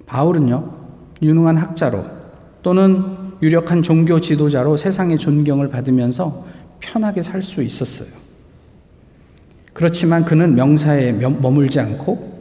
바울은요, 0.07 0.70
유능한 1.22 1.57
학자로 1.57 2.05
또는 2.62 3.21
유력한 3.42 3.83
종교 3.83 4.20
지도자로 4.20 4.76
세상의 4.76 5.18
존경을 5.18 5.68
받으면서 5.68 6.46
편하게 6.81 7.22
살 7.22 7.42
수 7.42 7.62
있었어요. 7.62 8.09
그렇지만 9.72 10.24
그는 10.24 10.55
명사에 10.55 11.12
머물지 11.12 11.81
않고 11.81 12.33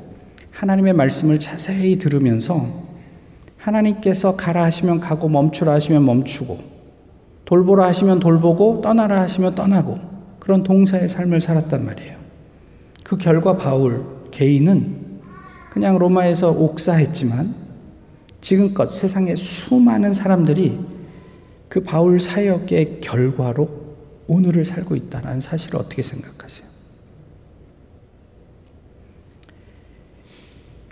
하나님의 0.51 0.93
말씀을 0.93 1.39
자세히 1.39 1.97
들으면서 1.97 2.67
하나님께서 3.57 4.35
가라 4.35 4.63
하시면 4.63 4.99
가고 4.99 5.29
멈추라 5.29 5.73
하시면 5.73 6.05
멈추고 6.05 6.59
돌보라 7.45 7.85
하시면 7.87 8.19
돌보고 8.19 8.81
떠나라 8.81 9.21
하시면 9.21 9.55
떠나고 9.55 9.99
그런 10.39 10.63
동사의 10.63 11.07
삶을 11.07 11.41
살았단 11.41 11.85
말이에요. 11.85 12.17
그 13.05 13.17
결과 13.17 13.57
바울 13.57 14.05
개인은 14.31 15.19
그냥 15.71 15.97
로마에서 15.97 16.51
옥사했지만 16.51 17.53
지금껏 18.41 18.91
세상에 18.91 19.35
수많은 19.35 20.11
사람들이 20.11 20.79
그 21.69 21.81
바울 21.81 22.19
사역의 22.19 22.99
결과로 22.99 23.95
오늘을 24.27 24.65
살고 24.65 24.95
있다는 24.95 25.39
사실을 25.39 25.79
어떻게 25.79 26.01
생각하세요? 26.01 26.69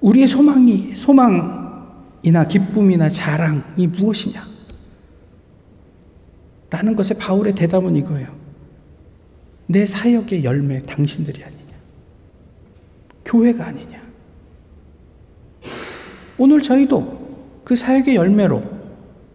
우리의 0.02 0.28
소망이 0.28 0.96
소망이나 0.96 2.48
기쁨이나 2.48 3.10
자랑이 3.10 3.88
무엇이냐? 3.88 4.48
라는 6.70 6.96
것에 6.96 7.18
바울의 7.18 7.56
대답은 7.56 7.96
이거예요. 7.96 8.34
내 9.66 9.86
사역의 9.86 10.44
열매 10.44 10.80
당신들이 10.80 11.44
아니냐. 11.44 11.60
교회가 13.26 13.66
아니냐. 13.68 14.02
오늘 16.38 16.62
저희도 16.62 17.19
그 17.70 17.76
사역의 17.76 18.16
열매로 18.16 18.64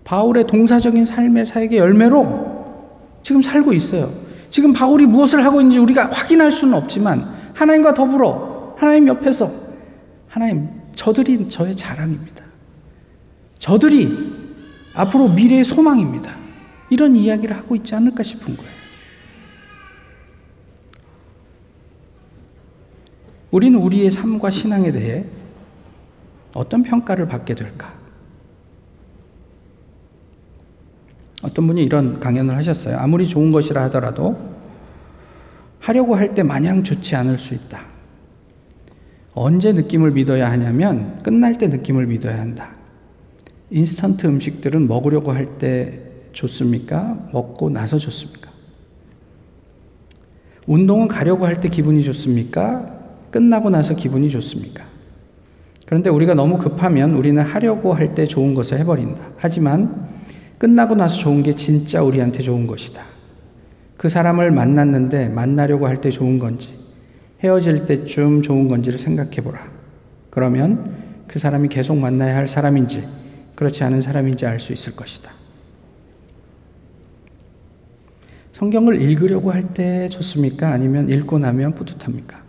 바울의 0.02 0.48
동사적인 0.48 1.04
삶의 1.04 1.44
사역의 1.44 1.78
열매로 1.78 3.20
지금 3.22 3.40
살고 3.40 3.72
있어요. 3.72 4.12
지금 4.48 4.72
바울이 4.72 5.06
무엇을 5.06 5.44
하고 5.44 5.60
있는지 5.60 5.78
우리가 5.78 6.10
확인할 6.10 6.50
수는 6.50 6.74
없지만 6.74 7.32
하나님과 7.54 7.94
더불어 7.94 8.74
하나님 8.76 9.06
옆에서 9.06 9.52
하나님 10.26 10.68
저들이 10.96 11.46
저의 11.48 11.76
자랑입니다. 11.76 12.44
저들이 13.60 14.34
앞으로 14.94 15.28
미래의 15.28 15.62
소망입니다. 15.62 16.34
이런 16.90 17.14
이야기를 17.14 17.56
하고 17.56 17.76
있지 17.76 17.94
않을까 17.94 18.24
싶은 18.24 18.56
거예요. 18.56 18.72
우리는 23.52 23.78
우리의 23.78 24.10
삶과 24.10 24.50
신앙에 24.50 24.90
대해 24.90 25.24
어떤 26.52 26.82
평가를 26.82 27.28
받게 27.28 27.54
될까? 27.54 27.93
어떤 31.44 31.66
분이 31.66 31.84
이런 31.84 32.18
강연을 32.20 32.56
하셨어요. 32.56 32.96
아무리 32.98 33.28
좋은 33.28 33.52
것이라 33.52 33.82
하더라도 33.84 34.34
하려고 35.78 36.14
할 36.16 36.34
때 36.34 36.42
마냥 36.42 36.82
좋지 36.82 37.14
않을 37.16 37.36
수 37.36 37.52
있다. 37.54 37.80
언제 39.34 39.72
느낌을 39.72 40.12
믿어야 40.12 40.50
하냐면 40.50 41.22
끝날 41.22 41.58
때 41.58 41.68
느낌을 41.68 42.06
믿어야 42.06 42.40
한다. 42.40 42.70
인스턴트 43.70 44.26
음식들은 44.26 44.88
먹으려고 44.88 45.32
할 45.32 45.58
때 45.58 46.00
좋습니까? 46.32 47.28
먹고 47.32 47.70
나서 47.70 47.98
좋습니까? 47.98 48.50
운동은 50.66 51.08
가려고 51.08 51.44
할 51.44 51.60
때 51.60 51.68
기분이 51.68 52.02
좋습니까? 52.02 52.90
끝나고 53.30 53.68
나서 53.68 53.94
기분이 53.94 54.30
좋습니까? 54.30 54.84
그런데 55.86 56.08
우리가 56.08 56.32
너무 56.34 56.56
급하면 56.56 57.14
우리는 57.14 57.40
하려고 57.42 57.92
할 57.92 58.14
때 58.14 58.24
좋은 58.24 58.54
것을 58.54 58.78
해버린다. 58.78 59.22
하지만 59.36 60.13
끝나고 60.58 60.94
나서 60.94 61.18
좋은 61.18 61.42
게 61.42 61.54
진짜 61.54 62.02
우리한테 62.02 62.42
좋은 62.42 62.66
것이다. 62.66 63.02
그 63.96 64.08
사람을 64.08 64.50
만났는데 64.50 65.28
만나려고 65.28 65.86
할 65.86 65.96
때 65.96 66.10
좋은 66.10 66.38
건지, 66.38 66.74
헤어질 67.40 67.86
때쯤 67.86 68.42
좋은 68.42 68.68
건지를 68.68 68.98
생각해 68.98 69.36
보라. 69.36 69.66
그러면 70.30 71.24
그 71.26 71.38
사람이 71.38 71.68
계속 71.68 71.96
만나야 71.96 72.36
할 72.36 72.48
사람인지, 72.48 73.06
그렇지 73.54 73.84
않은 73.84 74.00
사람인지 74.00 74.46
알 74.46 74.58
수 74.60 74.72
있을 74.72 74.94
것이다. 74.96 75.30
성경을 78.52 79.00
읽으려고 79.00 79.50
할 79.52 79.74
때 79.74 80.08
좋습니까? 80.08 80.70
아니면 80.70 81.08
읽고 81.08 81.38
나면 81.38 81.74
뿌듯합니까? 81.74 82.42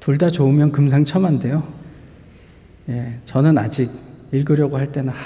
둘 0.00 0.18
다 0.18 0.30
좋으면 0.30 0.72
금상첨화인데요. 0.72 1.62
예, 2.88 3.20
저는 3.24 3.56
아직 3.58 3.90
읽으려고 4.32 4.76
할 4.76 4.90
때는 4.90 5.10
하, 5.10 5.16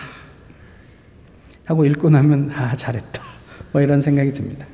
하고 1.65 1.85
읽고 1.85 2.11
나면 2.11 2.51
아 2.51 2.77
잘했다 2.77 3.23
뭐 3.73 3.81
이런 3.81 4.01
생각이 4.01 4.33
듭니다. 4.33 4.67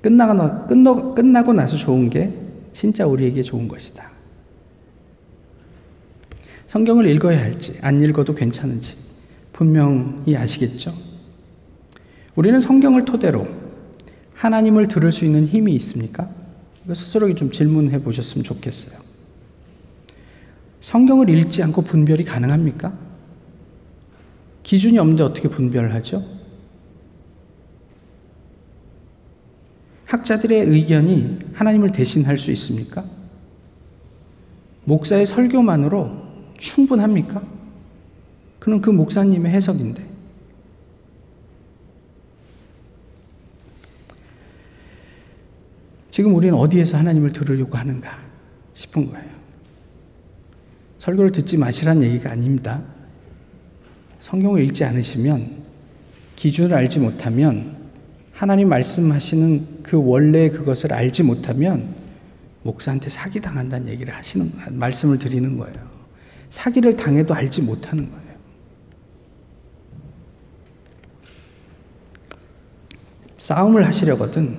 끝나고, 0.00 0.66
끝나, 0.66 1.14
끝나고 1.14 1.52
나서 1.52 1.76
좋은 1.76 2.08
게 2.08 2.32
진짜 2.72 3.06
우리에게 3.06 3.42
좋은 3.42 3.66
것이다. 3.66 4.08
성경을 6.68 7.06
읽어야 7.08 7.40
할지 7.40 7.78
안 7.80 8.00
읽어도 8.00 8.34
괜찮은지 8.34 8.96
분명히 9.52 10.36
아시겠죠? 10.36 10.94
우리는 12.36 12.60
성경을 12.60 13.04
토대로 13.04 13.48
하나님을 14.34 14.86
들을 14.86 15.10
수 15.10 15.24
있는 15.24 15.46
힘이 15.46 15.74
있습니까? 15.76 16.30
스스로 16.88 17.34
좀 17.34 17.50
질문해 17.50 18.02
보셨으면 18.02 18.44
좋겠어요. 18.44 19.07
성경을 20.80 21.28
읽지 21.28 21.62
않고 21.62 21.82
분별이 21.82 22.24
가능합니까? 22.24 22.96
기준이 24.62 24.98
없는데 24.98 25.22
어떻게 25.22 25.48
분별하죠? 25.48 26.24
학자들의 30.04 30.64
의견이 30.66 31.38
하나님을 31.52 31.92
대신할 31.92 32.38
수 32.38 32.50
있습니까? 32.52 33.04
목사의 34.84 35.26
설교만으로 35.26 36.10
충분합니까? 36.58 37.42
그는 38.58 38.80
그 38.80 38.90
목사님의 38.90 39.52
해석인데. 39.52 40.06
지금 46.10 46.34
우리는 46.34 46.54
어디에서 46.54 46.98
하나님을 46.98 47.32
들으려고 47.32 47.76
하는가 47.76 48.18
싶은 48.74 49.10
거예요. 49.10 49.27
설교를 50.98 51.32
듣지 51.32 51.56
마시란 51.56 52.02
얘기가 52.02 52.30
아닙니다. 52.30 52.82
성경을 54.18 54.62
읽지 54.64 54.84
않으시면 54.84 55.62
기준을 56.36 56.74
알지 56.74 57.00
못하면 57.00 57.76
하나님 58.32 58.68
말씀하시는 58.68 59.82
그 59.82 59.96
원래 59.96 60.48
그것을 60.50 60.92
알지 60.92 61.22
못하면 61.22 61.94
목사한테 62.62 63.10
사기 63.10 63.40
당한다는 63.40 63.88
얘기를 63.88 64.14
하시는 64.14 64.52
말씀을 64.72 65.18
드리는 65.18 65.56
거예요. 65.56 65.76
사기를 66.50 66.96
당해도 66.96 67.34
알지 67.34 67.62
못하는 67.62 68.10
거예요. 68.10 68.28
싸움을 73.36 73.86
하시려거든 73.86 74.58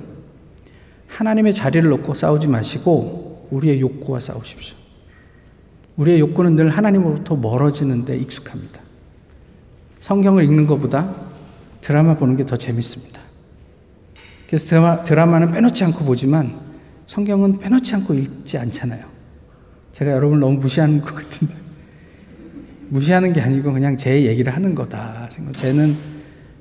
하나님의 1.07 1.53
자리를 1.53 1.87
놓고 1.89 2.13
싸우지 2.13 2.47
마시고 2.47 3.47
우리의 3.51 3.81
욕구와 3.81 4.19
싸우십시오. 4.19 4.77
우리의 5.99 6.19
욕구는 6.21 6.55
늘 6.55 6.69
하나님으로부터 6.69 7.35
멀어지는데 7.35 8.17
익숙합니다. 8.17 8.81
성경을 9.99 10.45
읽는 10.45 10.65
것보다 10.65 11.13
드라마 11.81 12.15
보는 12.15 12.37
게 12.37 12.45
더 12.45 12.55
재밌습니다. 12.57 13.19
그래서 14.47 14.67
드라마, 14.69 15.03
드라마는 15.03 15.51
빼놓지 15.51 15.83
않고 15.83 16.05
보지만 16.05 16.57
성경은 17.05 17.59
빼놓지 17.59 17.95
않고 17.95 18.13
읽지 18.13 18.57
않잖아요. 18.57 19.05
제가 19.91 20.11
여러분을 20.11 20.39
너무 20.39 20.57
무시하는 20.59 21.01
것 21.01 21.13
같은데. 21.15 21.53
무시하는 22.87 23.33
게 23.33 23.41
아니고 23.41 23.73
그냥 23.73 23.97
제 23.97 24.23
얘기를 24.25 24.55
하는 24.55 24.73
거다. 24.73 25.29
쟤는 25.53 25.97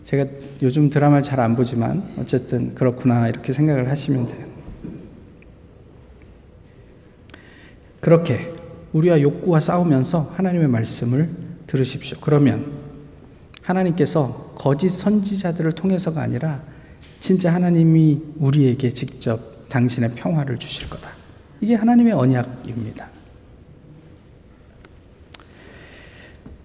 제가 0.05 0.27
요즘 0.63 0.91
드라마를 0.91 1.23
잘 1.23 1.39
안 1.39 1.55
보지만 1.55 2.15
어쨌든 2.19 2.75
그렇구나 2.75 3.29
이렇게 3.29 3.53
생각을 3.53 3.89
하시면 3.89 4.27
돼요. 4.27 4.47
그렇게 8.01 8.53
우리와 8.93 9.21
욕구와 9.21 9.61
싸우면서 9.61 10.33
하나님의 10.37 10.69
말씀을 10.69 11.29
들으십시오. 11.67 12.19
그러면 12.21 12.73
하나님께서 13.63 14.53
거짓 14.55 14.89
선지자들을 14.89 15.73
통해서가 15.73 16.23
아니라 16.23 16.63
진짜 17.21 17.53
하나님이 17.53 18.21
우리에게 18.39 18.91
직접 18.91 19.69
당신의 19.69 20.13
평화를 20.15 20.59
주실 20.59 20.89
거다. 20.89 21.11
이게 21.61 21.75
하나님의 21.75 22.13
언약입니다. 22.13 23.09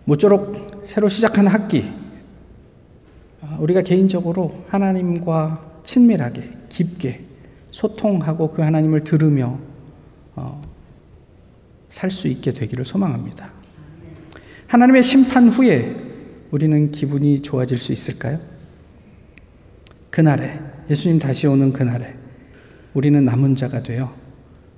모쪼록 0.05 0.83
새로 0.85 1.09
시작하는 1.09 1.51
학기, 1.51 1.91
아, 3.41 3.57
우리가 3.59 3.81
개인적으로 3.81 4.63
하나님과 4.69 5.81
친밀하게, 5.83 6.49
깊게 6.69 7.25
소통하고 7.71 8.51
그 8.51 8.61
하나님을 8.61 9.03
들으며 9.03 9.45
어, 9.47 9.72
살 11.93 12.09
수 12.09 12.27
있게 12.27 12.51
되기를 12.51 12.85
소망합니다. 12.85 13.51
하나님의 14.65 15.03
심판 15.03 15.47
후에 15.49 15.95
우리는 16.49 16.89
기분이 16.89 17.43
좋아질 17.43 17.77
수 17.77 17.93
있을까요? 17.93 18.39
그날에, 20.09 20.59
예수님 20.89 21.19
다시 21.19 21.45
오는 21.45 21.71
그날에 21.71 22.15
우리는 22.95 23.23
남은 23.23 23.55
자가 23.55 23.83
되어 23.83 24.11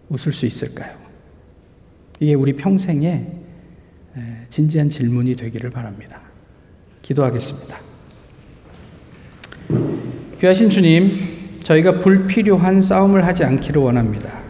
웃을 0.09 0.33
수 0.33 0.45
있을까요? 0.45 0.93
이게 2.19 2.33
우리 2.33 2.51
평생의 2.51 3.31
진지한 4.49 4.89
질문이 4.89 5.35
되기를 5.35 5.69
바랍니다. 5.69 6.19
기도하겠습니다. 7.01 7.77
귀하신 10.41 10.69
주님, 10.69 11.61
저희가 11.63 12.01
불필요한 12.01 12.81
싸움을 12.81 13.25
하지 13.25 13.45
않기를 13.45 13.81
원합니다. 13.81 14.44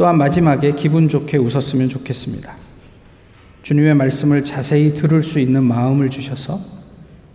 또한 0.00 0.16
마지막에 0.16 0.72
기분 0.72 1.10
좋게 1.10 1.36
웃었으면 1.36 1.90
좋겠습니다. 1.90 2.56
주님의 3.62 3.94
말씀을 3.96 4.44
자세히 4.44 4.94
들을 4.94 5.22
수 5.22 5.38
있는 5.38 5.62
마음을 5.62 6.08
주셔서 6.08 6.58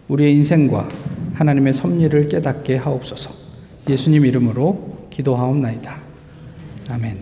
우리의 0.08 0.34
인생과 0.38 0.89
하나님의 1.36 1.73
섭리를 1.73 2.28
깨닫게 2.28 2.78
하옵소서. 2.78 3.30
예수님 3.88 4.25
이름으로 4.25 5.10
기도하옵나이다. 5.12 5.95
아멘. 6.89 7.19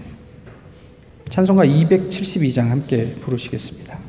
찬송가 1.28 1.66
272장 1.66 2.70
함께 2.70 3.14
부르시겠습니다. 3.20 4.00